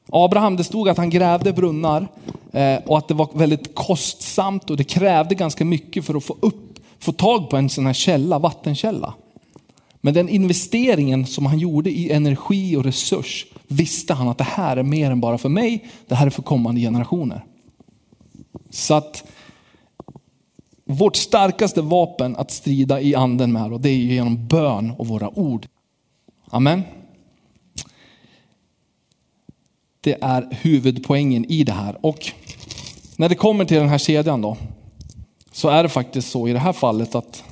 Abraham, 0.09 0.57
det 0.57 0.65
stod 0.65 0.89
att 0.89 0.99
han 0.99 1.11
grävde 1.11 1.53
brunnar 1.53 2.09
eh, 2.53 2.77
och 2.87 2.99
att 2.99 3.09
det 3.09 3.15
var 3.15 3.29
väldigt 3.35 3.75
kostsamt 3.75 4.71
och 4.71 4.77
det 4.77 4.85
krävde 4.85 5.35
ganska 5.35 5.65
mycket 5.65 6.05
för 6.05 6.15
att 6.15 6.25
få, 6.25 6.37
upp, 6.41 6.79
få 6.99 7.13
tag 7.13 7.51
på 7.51 7.57
en 7.57 7.69
sån 7.69 7.87
här 7.87 7.93
källa, 7.93 8.39
vattenkälla. 8.39 9.15
Men 10.01 10.15
den 10.15 10.29
investeringen 10.29 11.27
som 11.27 11.47
han 11.47 11.59
gjorde 11.59 11.91
i 11.91 12.11
energi 12.11 12.77
och 12.77 12.85
resurs 12.85 13.47
visste 13.69 14.15
han 14.15 14.29
att 14.29 14.39
det 14.39 14.45
här 14.45 14.77
är 14.77 14.83
mer 14.83 15.11
än 15.11 15.21
bara 15.21 15.39
för 15.39 15.49
mig, 15.49 15.85
det 16.09 16.15
här 16.15 16.27
är 16.27 16.31
för 16.31 16.43
kommande 16.43 16.81
generationer. 16.81 17.45
Så 18.71 18.95
att 18.95 19.25
vårt 20.85 21.17
starkaste 21.17 21.83
vapen 21.83 22.37
att 22.37 22.51
strida 22.51 23.01
i 23.01 23.15
anden 23.15 23.53
med, 23.53 23.73
och 23.73 23.81
det 23.81 23.89
är 23.89 23.97
genom 23.97 24.47
bön 24.47 24.91
och 24.99 25.07
våra 25.07 25.39
ord. 25.39 25.67
Amen. 26.51 26.83
Det 30.01 30.17
är 30.21 30.49
huvudpoängen 30.51 31.45
i 31.45 31.65
det 31.65 31.73
här. 31.73 32.07
Och 32.07 32.33
när 33.17 33.29
det 33.29 33.35
kommer 33.35 33.65
till 33.65 33.77
den 33.77 33.89
här 33.89 33.99
kedjan 33.99 34.41
då, 34.41 34.57
så 35.53 35.69
är 35.69 35.83
det 35.83 35.89
faktiskt 35.89 36.31
så 36.31 36.49
i 36.49 36.53
det 36.53 36.59
här 36.59 36.73
fallet 36.73 37.15
att 37.15 37.45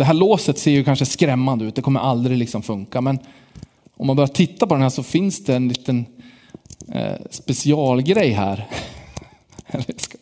det 0.00 0.04
här 0.04 0.14
låset 0.14 0.58
ser 0.58 0.70
ju 0.70 0.84
kanske 0.84 1.06
skrämmande 1.06 1.64
ut, 1.64 1.74
det 1.74 1.82
kommer 1.82 2.00
aldrig 2.00 2.38
liksom 2.38 2.62
funka. 2.62 3.00
Men 3.00 3.18
om 3.96 4.06
man 4.06 4.16
börjar 4.16 4.28
titta 4.28 4.66
på 4.66 4.74
den 4.74 4.82
här 4.82 4.90
så 4.90 5.02
finns 5.02 5.44
det 5.44 5.56
en 5.56 5.68
liten 5.68 6.06
eh, 6.88 7.16
specialgrej 7.30 8.30
här. 8.30 8.68
jag 9.72 10.00
ska 10.00 10.18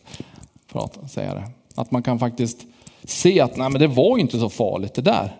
prata, 0.71 1.07
säga 1.07 1.33
det. 1.33 1.51
Att 1.75 1.91
man 1.91 2.03
kan 2.03 2.19
faktiskt 2.19 2.65
se 3.03 3.39
att 3.39 3.57
nej, 3.57 3.69
men 3.69 3.81
det 3.81 3.87
var 3.87 4.17
ju 4.17 4.21
inte 4.21 4.39
så 4.39 4.49
farligt 4.49 4.93
det 4.93 5.01
där. 5.01 5.35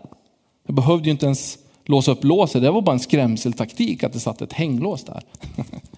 Jag 0.66 0.76
behövde 0.76 1.06
ju 1.06 1.12
inte 1.12 1.26
ens 1.26 1.58
låsa 1.86 2.12
upp 2.12 2.24
låset, 2.24 2.62
det 2.62 2.72
var 2.72 2.82
bara 2.82 2.94
en 2.94 3.00
skrämseltaktik 3.00 4.04
att 4.04 4.14
det 4.14 4.20
satt 4.20 4.42
ett 4.42 4.54
hänglås 4.54 5.04
där. 5.04 5.22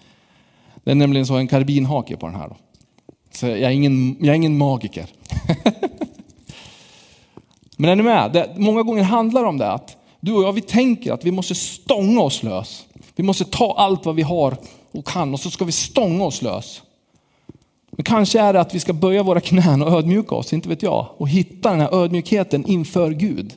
det 0.84 0.90
är 0.90 0.94
nämligen 0.94 1.26
så 1.26 1.36
en 1.36 1.48
karbinhake 1.48 2.16
på 2.16 2.26
den 2.26 2.36
här. 2.36 2.48
Då. 2.48 2.56
Så 3.32 3.46
jag 3.46 3.58
är 3.58 3.70
ingen, 3.70 4.16
jag 4.20 4.28
är 4.28 4.34
ingen 4.34 4.58
magiker. 4.58 5.06
Men 7.82 7.90
är 7.90 7.96
ni 7.96 8.02
med? 8.02 8.32
Det, 8.32 8.50
många 8.56 8.82
gånger 8.82 9.02
handlar 9.02 9.42
det 9.42 9.48
om 9.48 9.58
det 9.58 9.72
att 9.72 9.96
du 10.20 10.32
och 10.32 10.42
jag 10.42 10.52
vi 10.52 10.60
tänker 10.60 11.12
att 11.12 11.24
vi 11.24 11.30
måste 11.30 11.54
stånga 11.54 12.20
oss 12.20 12.42
lös. 12.42 12.86
Vi 13.16 13.22
måste 13.22 13.44
ta 13.44 13.74
allt 13.78 14.06
vad 14.06 14.14
vi 14.14 14.22
har 14.22 14.56
och 14.92 15.06
kan 15.06 15.34
och 15.34 15.40
så 15.40 15.50
ska 15.50 15.64
vi 15.64 15.72
stånga 15.72 16.24
oss 16.24 16.42
lös. 16.42 16.82
Men 17.90 18.04
kanske 18.04 18.40
är 18.40 18.52
det 18.52 18.60
att 18.60 18.74
vi 18.74 18.80
ska 18.80 18.92
böja 18.92 19.22
våra 19.22 19.40
knän 19.40 19.82
och 19.82 19.92
ödmjuka 19.92 20.34
oss, 20.34 20.52
inte 20.52 20.68
vet 20.68 20.82
jag. 20.82 21.08
Och 21.16 21.28
hitta 21.28 21.70
den 21.70 21.80
här 21.80 21.94
ödmjukheten 21.94 22.66
inför 22.66 23.10
Gud. 23.10 23.54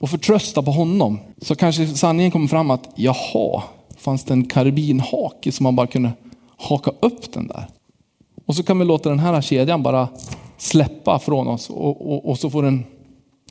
Och 0.00 0.10
förtrösta 0.10 0.62
på 0.62 0.70
honom. 0.70 1.18
Så 1.38 1.54
kanske 1.54 1.86
sanningen 1.86 2.30
kommer 2.30 2.48
fram 2.48 2.70
att 2.70 2.88
jaha, 2.94 3.62
fanns 3.98 4.24
det 4.24 4.32
en 4.34 4.44
karbinhake 4.44 5.52
som 5.52 5.64
man 5.64 5.76
bara 5.76 5.86
kunde 5.86 6.10
haka 6.56 6.90
upp 7.00 7.32
den 7.32 7.46
där. 7.46 7.66
Och 8.46 8.56
så 8.56 8.62
kan 8.62 8.78
vi 8.78 8.84
låta 8.84 9.08
den 9.08 9.18
här 9.18 9.40
kedjan 9.40 9.82
bara 9.82 10.08
släppa 10.58 11.18
från 11.18 11.48
oss 11.48 11.70
och, 11.70 12.12
och, 12.12 12.28
och 12.30 12.38
så 12.38 12.50
får 12.50 12.62
den 12.62 12.84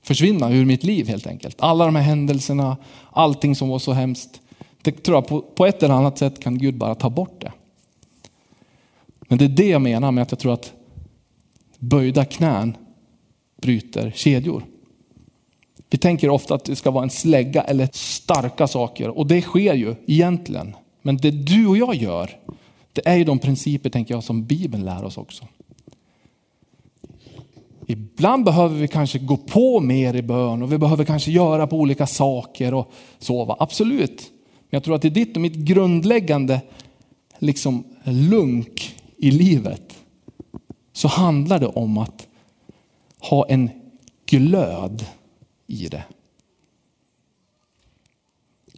försvinna 0.03 0.51
ur 0.51 0.65
mitt 0.65 0.83
liv 0.83 1.07
helt 1.07 1.27
enkelt. 1.27 1.55
Alla 1.59 1.85
de 1.85 1.95
här 1.95 2.03
händelserna, 2.03 2.77
allting 3.11 3.55
som 3.55 3.69
var 3.69 3.79
så 3.79 3.93
hemskt. 3.93 4.41
Det 4.81 4.91
tror 4.91 5.17
jag 5.17 5.27
på, 5.27 5.41
på 5.41 5.65
ett 5.65 5.83
eller 5.83 5.93
annat 5.93 6.17
sätt 6.17 6.39
kan 6.39 6.57
Gud 6.57 6.77
bara 6.77 6.95
ta 6.95 7.09
bort 7.09 7.41
det. 7.41 7.51
Men 9.27 9.37
det 9.37 9.45
är 9.45 9.49
det 9.49 9.67
jag 9.67 9.81
menar 9.81 10.11
med 10.11 10.21
att 10.21 10.31
jag 10.31 10.39
tror 10.39 10.53
att 10.53 10.73
böjda 11.79 12.25
knän 12.25 12.77
bryter 13.61 14.11
kedjor. 14.15 14.65
Vi 15.89 15.97
tänker 15.97 16.29
ofta 16.29 16.55
att 16.55 16.65
det 16.65 16.75
ska 16.75 16.91
vara 16.91 17.03
en 17.03 17.09
slägga 17.09 17.61
eller 17.61 17.89
starka 17.93 18.67
saker 18.67 19.09
och 19.09 19.27
det 19.27 19.41
sker 19.41 19.73
ju 19.73 19.95
egentligen. 20.07 20.75
Men 21.01 21.17
det 21.17 21.31
du 21.31 21.67
och 21.67 21.77
jag 21.77 21.95
gör, 21.95 22.39
det 22.93 23.07
är 23.07 23.15
ju 23.15 23.23
de 23.23 23.39
principer 23.39 23.89
tänker 23.89 24.13
jag 24.13 24.23
som 24.23 24.45
Bibeln 24.45 24.85
lär 24.85 25.03
oss 25.03 25.17
också. 25.17 25.47
Ibland 27.87 28.45
behöver 28.45 28.75
vi 28.75 28.87
kanske 28.87 29.19
gå 29.19 29.37
på 29.37 29.79
mer 29.79 30.13
i 30.13 30.21
bön 30.21 30.63
och 30.63 30.71
vi 30.71 30.77
behöver 30.77 31.05
kanske 31.05 31.31
göra 31.31 31.67
på 31.67 31.77
olika 31.77 32.07
saker 32.07 32.73
och 32.73 32.91
sova. 33.19 33.55
Absolut. 33.59 34.31
Men 34.59 34.69
jag 34.69 34.83
tror 34.83 34.95
att 34.95 35.05
i 35.05 35.09
ditt 35.09 35.35
och 35.35 35.41
mitt 35.41 35.55
grundläggande 35.55 36.61
liksom 37.39 37.83
lunk 38.03 38.95
i 39.17 39.31
livet 39.31 39.95
så 40.93 41.07
handlar 41.07 41.59
det 41.59 41.67
om 41.67 41.97
att 41.97 42.27
ha 43.19 43.47
en 43.47 43.69
glöd 44.25 45.05
i 45.67 45.87
det. 45.87 46.03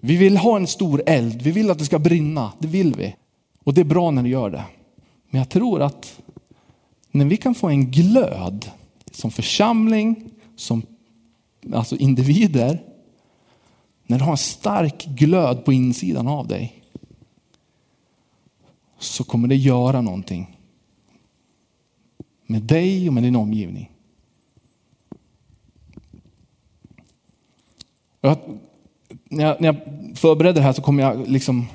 Vi 0.01 0.17
vill 0.17 0.37
ha 0.37 0.55
en 0.55 0.67
stor 0.67 1.03
eld, 1.05 1.41
vi 1.41 1.51
vill 1.51 1.71
att 1.71 1.79
det 1.79 1.85
ska 1.85 1.99
brinna, 1.99 2.51
det 2.59 2.67
vill 2.67 2.93
vi. 2.93 3.15
Och 3.63 3.73
det 3.73 3.81
är 3.81 3.85
bra 3.85 4.11
när 4.11 4.23
det 4.23 4.29
gör 4.29 4.49
det. 4.49 4.63
Men 5.29 5.39
jag 5.39 5.49
tror 5.49 5.81
att 5.81 6.21
när 7.11 7.25
vi 7.25 7.37
kan 7.37 7.55
få 7.55 7.69
en 7.69 7.91
glöd 7.91 8.71
som 9.15 9.31
församling, 9.31 10.31
som 10.55 10.81
alltså 11.73 11.95
individer, 11.95 12.83
när 14.07 14.17
du 14.17 14.23
har 14.23 14.31
en 14.31 14.37
stark 14.37 15.05
glöd 15.05 15.65
på 15.65 15.73
insidan 15.73 16.27
av 16.27 16.47
dig, 16.47 16.83
så 18.99 19.23
kommer 19.23 19.47
det 19.47 19.55
göra 19.55 20.01
någonting 20.01 20.57
med 22.45 22.61
dig 22.61 23.07
och 23.07 23.13
med 23.13 23.23
din 23.23 23.35
omgivning. 23.35 23.91
Jag, 28.21 28.37
när, 29.23 29.45
jag, 29.45 29.61
när 29.61 29.67
jag 29.67 29.77
förberedde 30.17 30.59
det 30.59 30.63
här 30.63 30.73
så 30.73 30.81
kom 30.81 30.99
jag 30.99 31.27
liksom 31.27 31.65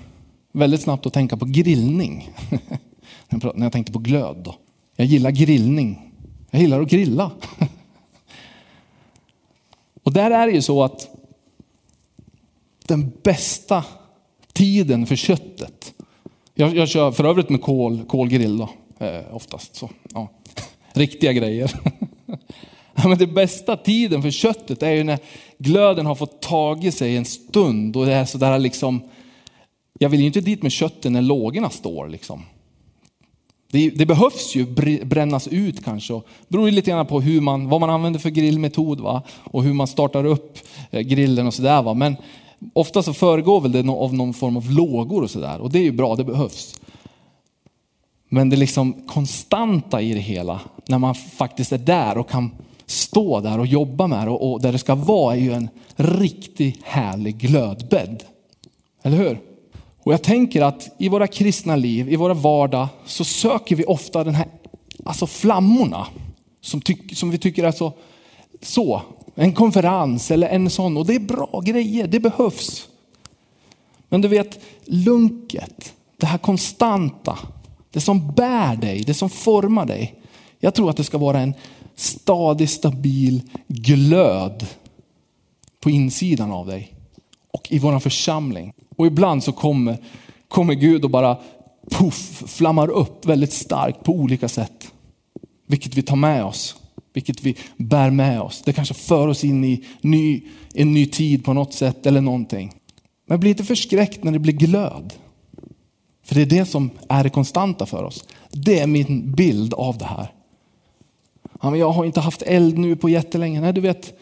väldigt 0.52 0.80
snabbt 0.80 1.06
att 1.06 1.12
tänka 1.12 1.36
på 1.36 1.44
grillning. 1.44 2.30
när 3.28 3.62
jag 3.62 3.72
tänkte 3.72 3.92
på 3.92 3.98
glöd. 3.98 4.36
Då. 4.36 4.54
Jag 4.96 5.06
gillar 5.06 5.30
grillning. 5.30 6.07
Jag 6.50 6.60
gillar 6.60 6.80
att 6.80 6.90
grilla. 6.90 7.30
och 10.02 10.12
där 10.12 10.30
är 10.30 10.46
det 10.46 10.52
ju 10.52 10.62
så 10.62 10.82
att 10.82 11.08
den 12.86 13.12
bästa 13.22 13.84
tiden 14.52 15.06
för 15.06 15.16
köttet. 15.16 15.94
Jag, 16.54 16.76
jag 16.76 16.88
kör 16.88 17.12
för 17.12 17.24
övrigt 17.24 17.48
med 17.48 17.62
kol, 17.62 18.04
kolgrill 18.04 18.58
då, 18.58 18.70
eh, 18.98 19.34
oftast. 19.34 19.76
Så, 19.76 19.90
ja. 20.14 20.28
Riktiga 20.92 21.32
grejer. 21.32 21.80
men 23.08 23.18
det 23.18 23.26
bästa 23.26 23.76
tiden 23.76 24.22
för 24.22 24.30
köttet 24.30 24.82
är 24.82 24.90
ju 24.90 25.04
när 25.04 25.18
glöden 25.58 26.06
har 26.06 26.14
fått 26.14 26.42
tagit 26.42 26.94
sig 26.94 27.16
en 27.16 27.24
stund 27.24 27.96
och 27.96 28.06
det 28.06 28.12
är 28.12 28.24
sådär 28.24 28.58
liksom, 28.58 29.02
jag 29.98 30.08
vill 30.08 30.20
ju 30.20 30.26
inte 30.26 30.40
dit 30.40 30.62
med 30.62 30.72
köttet 30.72 31.12
när 31.12 31.22
lågorna 31.22 31.70
står 31.70 32.08
liksom. 32.08 32.42
Det, 33.72 33.90
det, 33.90 34.06
behövs 34.06 34.54
ju 34.54 34.66
brännas 35.04 35.48
ut 35.48 35.84
kanske. 35.84 36.14
Det 36.14 36.22
beror 36.48 36.70
lite 36.70 36.90
grann 36.90 37.06
på 37.06 37.20
hur 37.20 37.40
man, 37.40 37.68
vad 37.68 37.80
man 37.80 37.90
använder 37.90 38.20
för 38.20 38.30
grillmetod 38.30 39.00
va? 39.00 39.22
och 39.44 39.62
hur 39.62 39.72
man 39.72 39.86
startar 39.86 40.24
upp 40.24 40.58
eh, 40.90 41.00
grillen 41.00 41.46
och 41.46 41.54
sådär. 41.54 41.94
Men 41.94 42.16
ofta 42.72 43.02
så 43.02 43.12
föregår 43.12 43.60
väl 43.60 43.72
det 43.72 43.90
av 43.90 44.14
någon 44.14 44.34
form 44.34 44.56
av 44.56 44.70
lågor 44.70 45.22
och 45.22 45.30
sådär 45.30 45.60
och 45.60 45.70
det 45.70 45.78
är 45.78 45.82
ju 45.82 45.92
bra, 45.92 46.16
det 46.16 46.24
behövs. 46.24 46.80
Men 48.28 48.50
det 48.50 48.56
liksom 48.56 48.92
konstanta 48.92 50.00
i 50.00 50.12
det 50.12 50.20
hela, 50.20 50.60
när 50.86 50.98
man 50.98 51.14
faktiskt 51.14 51.72
är 51.72 51.78
där 51.78 52.18
och 52.18 52.30
kan 52.30 52.50
stå 52.86 53.40
där 53.40 53.58
och 53.58 53.66
jobba 53.66 54.06
med 54.06 54.26
det 54.26 54.30
och, 54.30 54.52
och 54.52 54.60
där 54.62 54.72
det 54.72 54.78
ska 54.78 54.94
vara 54.94 55.36
är 55.36 55.40
ju 55.40 55.52
en 55.52 55.68
riktigt 55.96 56.80
härlig 56.82 57.38
glödbädd. 57.38 58.24
Eller 59.02 59.16
hur? 59.16 59.47
Och 60.02 60.12
jag 60.12 60.22
tänker 60.22 60.62
att 60.62 60.88
i 60.98 61.08
våra 61.08 61.26
kristna 61.26 61.76
liv, 61.76 62.12
i 62.12 62.16
våra 62.16 62.34
vardag, 62.34 62.88
så 63.06 63.24
söker 63.24 63.76
vi 63.76 63.84
ofta 63.84 64.24
den 64.24 64.34
här, 64.34 64.46
alltså 65.04 65.26
flammorna 65.26 66.06
som, 66.60 66.80
tyck, 66.80 67.16
som 67.16 67.30
vi 67.30 67.38
tycker 67.38 67.64
är 67.64 67.72
så, 67.72 67.92
så, 68.62 69.02
en 69.34 69.52
konferens 69.52 70.30
eller 70.30 70.48
en 70.48 70.70
sån. 70.70 70.96
Och 70.96 71.06
det 71.06 71.14
är 71.14 71.20
bra 71.20 71.60
grejer, 71.64 72.06
det 72.06 72.20
behövs. 72.20 72.88
Men 74.08 74.20
du 74.20 74.28
vet, 74.28 74.60
lunket, 74.84 75.94
det 76.16 76.26
här 76.26 76.38
konstanta, 76.38 77.38
det 77.90 78.00
som 78.00 78.32
bär 78.32 78.76
dig, 78.76 79.02
det 79.02 79.14
som 79.14 79.30
formar 79.30 79.86
dig. 79.86 80.14
Jag 80.60 80.74
tror 80.74 80.90
att 80.90 80.96
det 80.96 81.04
ska 81.04 81.18
vara 81.18 81.40
en 81.40 81.54
stadig, 81.94 82.70
stabil 82.70 83.42
glöd 83.66 84.66
på 85.80 85.90
insidan 85.90 86.52
av 86.52 86.66
dig 86.66 86.94
och 87.50 87.72
i 87.72 87.78
vår 87.78 87.98
församling. 87.98 88.72
Och 88.98 89.06
ibland 89.06 89.44
så 89.44 89.52
kommer, 89.52 89.96
kommer 90.48 90.74
Gud 90.74 91.04
och 91.04 91.10
bara 91.10 91.38
puff, 91.90 92.42
flammar 92.46 92.88
upp 92.88 93.26
väldigt 93.26 93.52
starkt 93.52 94.04
på 94.04 94.12
olika 94.12 94.48
sätt. 94.48 94.92
Vilket 95.66 95.94
vi 95.94 96.02
tar 96.02 96.16
med 96.16 96.44
oss, 96.44 96.76
vilket 97.12 97.42
vi 97.42 97.56
bär 97.76 98.10
med 98.10 98.40
oss. 98.40 98.62
Det 98.64 98.72
kanske 98.72 98.94
för 98.94 99.28
oss 99.28 99.44
in 99.44 99.64
i 99.64 99.84
ny, 100.00 100.42
en 100.74 100.92
ny 100.92 101.06
tid 101.06 101.44
på 101.44 101.52
något 101.52 101.74
sätt 101.74 102.06
eller 102.06 102.20
någonting. 102.20 102.74
Men 103.26 103.40
bli 103.40 103.50
inte 103.50 103.64
förskräckt 103.64 104.24
när 104.24 104.32
det 104.32 104.38
blir 104.38 104.52
glöd. 104.52 105.14
För 106.24 106.34
det 106.34 106.42
är 106.42 106.46
det 106.46 106.66
som 106.66 106.90
är 107.08 107.24
det 107.24 107.30
konstanta 107.30 107.86
för 107.86 108.04
oss. 108.04 108.24
Det 108.50 108.78
är 108.78 108.86
min 108.86 109.32
bild 109.32 109.74
av 109.74 109.98
det 109.98 110.04
här. 110.04 110.32
Ja, 111.62 111.70
men 111.70 111.80
jag 111.80 111.90
har 111.90 112.04
inte 112.04 112.20
haft 112.20 112.42
eld 112.42 112.78
nu 112.78 112.96
på 112.96 113.08
jättelänge. 113.08 113.60
Nej, 113.60 113.72
du 113.72 113.80
vet, 113.80 114.18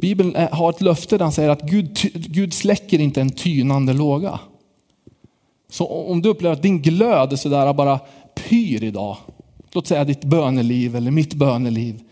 Bibeln 0.00 0.36
har 0.52 0.70
ett 0.70 0.80
löfte 0.80 1.18
där 1.18 1.24
han 1.24 1.32
säger 1.32 1.48
att 1.48 1.62
Gud, 1.62 1.98
Gud 2.14 2.54
släcker 2.54 2.98
inte 2.98 3.20
en 3.20 3.30
tynande 3.30 3.92
låga. 3.92 4.40
Så 5.68 5.86
om 5.86 6.22
du 6.22 6.28
upplever 6.28 6.56
att 6.56 6.62
din 6.62 6.82
glöd 6.82 7.32
är 7.32 7.36
sådär 7.36 7.72
bara 7.72 8.00
pyr 8.34 8.84
idag, 8.84 9.16
låt 9.72 9.86
säga 9.86 10.04
ditt 10.04 10.24
böneliv 10.24 10.96
eller 10.96 11.10
mitt 11.10 11.34
böneliv. 11.34 12.02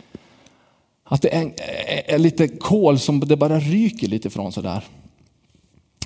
Att 1.05 1.23
det 1.23 1.35
är, 1.35 1.53
är 2.07 2.18
lite 2.18 2.49
kol 2.49 2.99
som 2.99 3.20
det 3.20 3.37
bara 3.37 3.61
ryker 3.61 4.09
lite 4.09 4.31
från 4.31 4.53
sådär. 4.53 4.85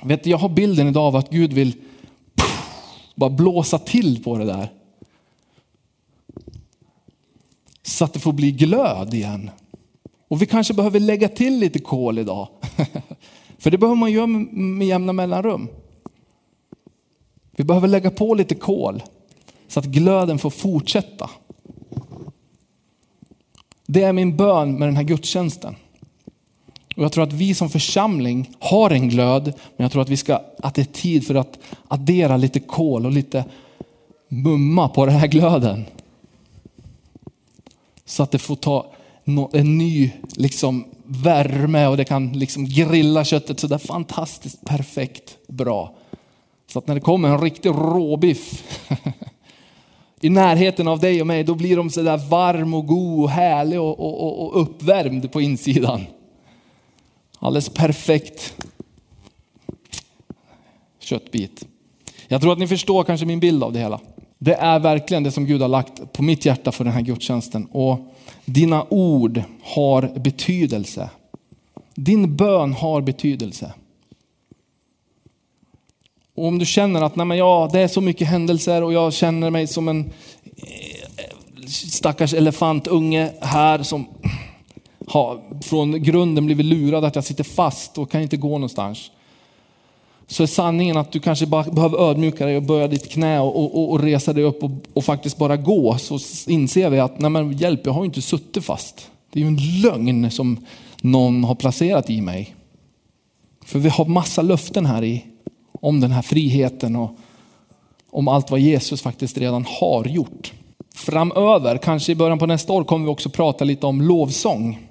Vet 0.03 0.25
du, 0.25 0.31
jag 0.31 0.38
har 0.38 0.49
bilden 0.49 0.88
idag 0.88 1.05
av 1.05 1.17
att 1.17 1.31
Gud 1.31 1.53
vill 1.53 1.75
bara 3.14 3.31
blåsa 3.31 3.79
till 3.79 4.25
på 4.25 4.38
det 4.38 4.45
där. 4.45 4.73
Så 7.83 8.05
att 8.05 8.12
det 8.12 8.21
får 8.21 8.33
bli 8.33 8.53
glöd 8.53 9.14
igen. 9.14 9.51
Och 10.29 10.43
vi 10.43 10.47
kanske 10.47 10.75
behöver 10.75 11.01
lägga 11.01 11.29
till 11.29 11.59
lite 11.59 11.79
kol 11.79 12.19
idag. 12.19 12.49
För 13.59 13.71
det 13.71 13.79
behöver 13.79 13.97
man 13.97 14.12
göra 14.12 14.27
med 14.27 14.87
jämna 14.87 15.12
mellanrum. 15.12 15.69
Vi 17.51 17.64
behöver 17.64 17.88
lägga 17.88 18.11
på 18.11 18.35
lite 18.35 18.55
kol 18.55 19.03
så 19.69 19.81
att 19.81 19.87
glöden 19.87 20.38
får 20.38 20.51
fortsätta. 20.51 21.31
Det 23.87 24.03
är 24.03 24.12
min 24.12 24.37
bön 24.37 24.79
med 24.79 24.88
den 24.88 24.97
här 24.97 25.03
gudstjänsten. 25.03 25.77
Och 26.97 27.05
jag 27.05 27.12
tror 27.12 27.25
att 27.25 27.33
vi 27.33 27.55
som 27.55 27.71
församling 27.71 28.51
har 28.59 28.91
en 28.91 29.09
glöd, 29.09 29.45
men 29.45 29.85
jag 29.85 29.93
tror 29.93 30.03
att, 30.03 30.09
vi 30.09 30.17
ska, 30.17 30.41
att 30.59 30.75
det 30.75 30.83
är 30.83 30.93
tid 30.93 31.27
för 31.27 31.35
att 31.35 31.59
addera 31.88 32.37
lite 32.37 32.61
kol 32.61 33.07
och 33.07 33.12
lite 33.12 33.45
mumma 34.29 34.88
på 34.88 35.07
den 35.07 35.14
här 35.14 35.27
glöden. 35.27 35.85
Så 38.05 38.23
att 38.23 38.31
det 38.31 38.38
får 38.38 38.57
ta 38.57 38.87
en 39.53 39.79
ny 39.79 40.12
liksom, 40.37 40.85
värme 41.05 41.87
och 41.87 41.97
det 41.97 42.05
kan 42.05 42.33
liksom 42.33 42.64
grilla 42.64 43.25
köttet 43.25 43.61
så 43.61 43.67
där 43.67 43.79
fantastiskt 43.79 44.64
perfekt 44.64 45.38
bra. 45.49 45.95
Så 46.67 46.79
att 46.79 46.87
när 46.87 46.95
det 46.95 47.01
kommer 47.01 47.29
en 47.29 47.41
riktig 47.41 47.71
råbiff 47.71 48.64
i 50.21 50.29
närheten 50.29 50.88
av 50.88 51.01
dig 51.01 51.21
och 51.21 51.27
mig, 51.27 51.45
då 51.45 51.55
blir 51.55 51.77
de 51.77 51.91
så 51.91 52.03
där 52.03 52.17
varm 52.17 52.75
och 52.75 52.87
god 52.87 53.25
och 53.25 53.31
härlig 53.31 53.81
och, 53.81 54.01
och, 54.01 54.47
och 54.47 54.62
uppvärmd 54.62 55.33
på 55.33 55.41
insidan. 55.41 56.07
Alldeles 57.38 57.69
perfekt 57.69 58.55
köttbit. 61.01 61.67
Jag 62.29 62.41
tror 62.41 62.53
att 62.53 62.59
ni 62.59 62.67
förstår 62.67 63.05
kanske 63.05 63.27
min 63.27 63.41
bild 63.41 63.62
av 63.62 63.73
det 63.73 63.79
hela. 63.79 64.01
Det 64.38 64.55
är 64.55 64.79
verkligen 64.79 65.23
det 65.23 65.31
som 65.31 65.47
Gud 65.47 65.61
har 65.61 65.69
lagt 65.69 66.12
på 66.12 66.23
mitt 66.23 66.45
hjärta 66.45 66.73
för 66.73 66.85
den 66.85 66.93
här 66.93 67.01
gudstjänsten. 67.01 67.64
Och 67.64 67.99
dina 68.49 68.87
ord 68.91 69.43
har 69.63 70.19
betydelse. 70.19 71.11
Din 71.95 72.37
bön 72.37 72.73
har 72.73 73.01
betydelse. 73.01 73.73
Och 76.35 76.47
om 76.47 76.59
du 76.59 76.67
känner 76.67 77.03
att 77.03 77.17
nej 77.17 77.27
men 77.27 77.37
ja, 77.37 77.71
det 77.73 77.81
är 77.81 77.89
så 77.89 78.01
mycket 78.01 78.29
händelser 78.29 78.83
och 78.83 78.93
jag 78.93 79.13
känner 79.13 79.51
mig 79.51 79.67
som 79.67 79.89
en 79.89 80.01
eh, 80.45 81.67
stackars 81.67 82.35
elefantunge 82.35 83.31
här 83.41 83.83
som 83.83 84.07
har 85.07 85.63
från 85.63 86.03
grunden 86.03 86.47
blivit 86.47 86.67
lurad 86.67 87.05
att 87.05 87.15
jag 87.15 87.25
sitter 87.25 87.45
fast 87.45 87.99
och 87.99 88.11
kan 88.11 88.23
inte 88.23 88.37
gå 88.37 88.49
någonstans 88.49 89.11
så 90.31 90.43
är 90.43 90.47
sanningen 90.47 90.97
att 90.97 91.12
du 91.12 91.21
kanske 91.21 91.47
bara 91.47 91.62
behöver 91.62 91.99
ödmjuka 91.99 92.47
dig 92.47 92.57
och 92.57 92.62
böja 92.62 92.88
ditt 92.88 93.11
knä 93.11 93.41
och, 93.41 93.57
och, 93.57 93.91
och 93.91 94.01
resa 94.01 94.33
dig 94.33 94.45
upp 94.45 94.62
och, 94.62 94.71
och, 94.95 95.05
faktiskt 95.05 95.37
bara 95.37 95.57
gå. 95.57 95.99
Så 95.99 96.19
inser 96.47 96.91
vi 96.91 97.01
att, 97.01 97.19
nej 97.19 97.31
men 97.31 97.53
hjälp, 97.53 97.81
jag 97.85 97.93
har 97.93 98.03
ju 98.03 98.07
inte 98.07 98.23
suttit 98.23 98.64
fast. 98.64 99.11
Det 99.33 99.41
är 99.41 99.43
ju 99.43 99.49
en 99.49 99.81
lögn 99.83 100.31
som 100.31 100.67
någon 101.01 101.45
har 101.45 101.55
placerat 101.55 102.11
i 102.11 102.21
mig. 102.21 102.55
För 103.64 103.79
vi 103.79 103.88
har 103.88 104.05
massa 104.05 104.43
löften 104.43 104.87
här 104.87 105.05
i, 105.05 105.25
om 105.81 106.01
den 106.01 106.11
här 106.11 106.23
friheten 106.23 106.97
och 106.97 107.17
om 108.11 108.29
allt 108.29 108.51
vad 108.51 108.61
Jesus 108.61 109.03
faktiskt 109.03 109.38
redan 109.38 109.64
har 109.81 110.05
gjort. 110.05 110.53
Framöver, 110.95 111.77
kanske 111.77 112.12
i 112.12 112.14
början 112.14 112.39
på 112.39 112.47
nästa 112.47 112.72
år, 112.72 112.85
kommer 112.85 113.05
vi 113.05 113.11
också 113.11 113.31
prata 113.31 113.64
lite 113.64 113.87
om 113.87 114.03
lovsång. 114.03 114.88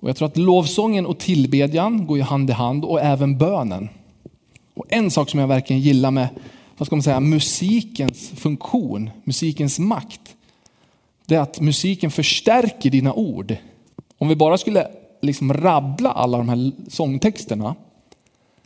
Och 0.00 0.08
jag 0.08 0.16
tror 0.16 0.28
att 0.28 0.36
lovsången 0.36 1.06
och 1.06 1.18
tillbedjan 1.18 2.06
går 2.06 2.18
ju 2.18 2.24
hand 2.24 2.50
i 2.50 2.52
hand 2.52 2.84
och 2.84 3.00
även 3.00 3.38
bönen. 3.38 3.88
Och 4.74 4.84
en 4.88 5.10
sak 5.10 5.30
som 5.30 5.40
jag 5.40 5.48
verkligen 5.48 5.82
gillar 5.82 6.10
med 6.10 6.28
vad 6.76 6.86
ska 6.86 6.96
man 6.96 7.02
säga, 7.02 7.20
musikens 7.20 8.28
funktion, 8.28 9.10
musikens 9.24 9.78
makt, 9.78 10.36
det 11.26 11.34
är 11.34 11.40
att 11.40 11.60
musiken 11.60 12.10
förstärker 12.10 12.90
dina 12.90 13.14
ord. 13.14 13.56
Om 14.18 14.28
vi 14.28 14.36
bara 14.36 14.58
skulle 14.58 14.88
liksom 15.22 15.52
rabbla 15.52 16.12
alla 16.12 16.38
de 16.38 16.48
här 16.48 16.72
sångtexterna, 16.88 17.74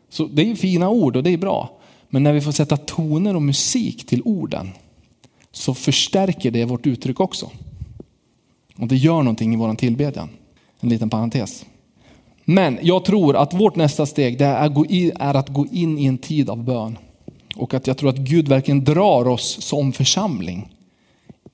så 0.08 0.26
det 0.26 0.50
är 0.50 0.54
fina 0.54 0.88
ord 0.88 1.16
och 1.16 1.22
det 1.22 1.30
är 1.30 1.38
bra. 1.38 1.70
Men 2.08 2.22
när 2.22 2.32
vi 2.32 2.40
får 2.40 2.52
sätta 2.52 2.76
toner 2.76 3.36
och 3.36 3.42
musik 3.42 4.06
till 4.06 4.22
orden 4.24 4.70
så 5.52 5.74
förstärker 5.74 6.50
det 6.50 6.64
vårt 6.64 6.86
uttryck 6.86 7.20
också. 7.20 7.50
Och 8.76 8.88
det 8.88 8.96
gör 8.96 9.22
någonting 9.22 9.54
i 9.54 9.56
vår 9.56 9.74
tillbedjan. 9.74 10.28
En 10.84 10.90
liten 10.90 11.10
parentes. 11.10 11.64
Men 12.44 12.78
jag 12.82 13.04
tror 13.04 13.36
att 13.36 13.54
vårt 13.54 13.76
nästa 13.76 14.06
steg 14.06 14.38
det 14.38 14.44
är 14.44 15.34
att 15.34 15.48
gå 15.48 15.66
in 15.66 15.98
i 15.98 16.06
en 16.06 16.18
tid 16.18 16.50
av 16.50 16.64
bön. 16.64 16.98
Och 17.56 17.74
att 17.74 17.86
jag 17.86 17.98
tror 17.98 18.10
att 18.10 18.16
Gud 18.16 18.48
verkligen 18.48 18.84
drar 18.84 19.28
oss 19.28 19.62
som 19.62 19.92
församling 19.92 20.68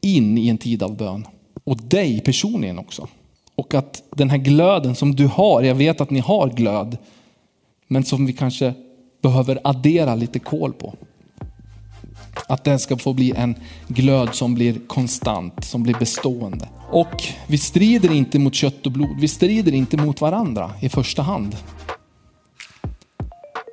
in 0.01 0.39
i 0.39 0.49
en 0.49 0.59
tid 0.59 0.83
av 0.83 0.97
bön. 0.97 1.26
Och 1.64 1.76
dig 1.76 2.20
personligen 2.20 2.78
också. 2.78 3.09
Och 3.55 3.74
att 3.74 4.03
den 4.11 4.31
här 4.31 4.39
glöden 4.39 4.95
som 4.95 5.16
du 5.16 5.26
har, 5.26 5.62
jag 5.62 5.74
vet 5.74 6.01
att 6.01 6.11
ni 6.11 6.20
har 6.20 6.49
glöd, 6.49 6.99
men 7.87 8.05
som 8.05 8.26
vi 8.26 8.33
kanske 8.33 8.74
behöver 9.22 9.61
addera 9.64 10.14
lite 10.14 10.39
kol 10.39 10.72
på. 10.72 10.95
Att 12.51 12.64
den 12.64 12.78
ska 12.78 12.96
få 12.96 13.12
bli 13.12 13.32
en 13.36 13.55
glöd 13.88 14.34
som 14.34 14.55
blir 14.55 14.76
konstant, 14.86 15.64
som 15.64 15.82
blir 15.82 15.94
bestående. 15.94 16.68
Och 16.90 17.24
vi 17.46 17.59
strider 17.59 18.12
inte 18.12 18.38
mot 18.38 18.55
kött 18.55 18.86
och 18.86 18.92
blod, 18.92 19.20
vi 19.20 19.28
strider 19.28 19.72
inte 19.72 19.96
mot 19.96 20.20
varandra 20.20 20.70
i 20.80 20.88
första 20.88 21.22
hand. 21.22 21.57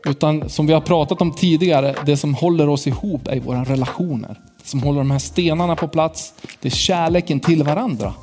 Utan 0.05 0.49
som 0.49 0.67
vi 0.67 0.73
har 0.73 0.81
pratat 0.81 1.21
om 1.21 1.31
tidigare, 1.31 1.95
det 2.05 2.17
som 2.17 2.33
håller 2.33 2.69
oss 2.69 2.87
ihop 2.87 3.27
är 3.27 3.39
våra 3.39 3.63
relationer. 3.63 4.39
Det 4.61 4.67
som 4.67 4.83
håller 4.83 4.99
de 4.99 5.11
här 5.11 5.19
stenarna 5.19 5.75
på 5.75 5.87
plats, 5.87 6.33
det 6.61 6.67
är 6.67 6.71
kärleken 6.71 7.39
till 7.39 7.63
varandra. 7.63 8.13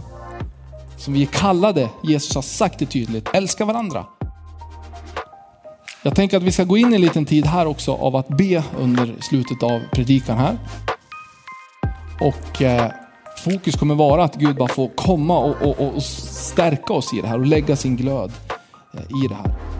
Som 0.98 1.14
vi 1.14 1.22
är 1.22 1.26
kallade, 1.26 1.88
Jesus 2.04 2.34
har 2.34 2.42
sagt 2.42 2.78
det 2.78 2.86
tydligt, 2.86 3.28
älska 3.32 3.64
varandra. 3.64 4.06
Jag 6.06 6.14
tänker 6.14 6.36
att 6.36 6.42
vi 6.42 6.52
ska 6.52 6.64
gå 6.64 6.76
in 6.76 6.92
i 6.92 6.94
en 6.94 7.00
liten 7.00 7.24
tid 7.24 7.46
här 7.46 7.66
också 7.66 7.94
av 7.94 8.16
att 8.16 8.28
be 8.28 8.64
under 8.78 9.14
slutet 9.20 9.62
av 9.62 9.80
predikan 9.92 10.38
här. 10.38 10.58
Och 12.20 12.62
eh, 12.62 12.90
fokus 13.44 13.76
kommer 13.76 13.94
vara 13.94 14.24
att 14.24 14.36
Gud 14.36 14.56
bara 14.56 14.68
får 14.68 14.88
komma 14.88 15.38
och, 15.38 15.62
och, 15.62 15.94
och 15.94 16.02
stärka 16.02 16.92
oss 16.92 17.14
i 17.14 17.20
det 17.20 17.28
här 17.28 17.38
och 17.38 17.46
lägga 17.46 17.76
sin 17.76 17.96
glöd 17.96 18.32
eh, 18.94 19.24
i 19.24 19.28
det 19.28 19.34
här. 19.34 19.73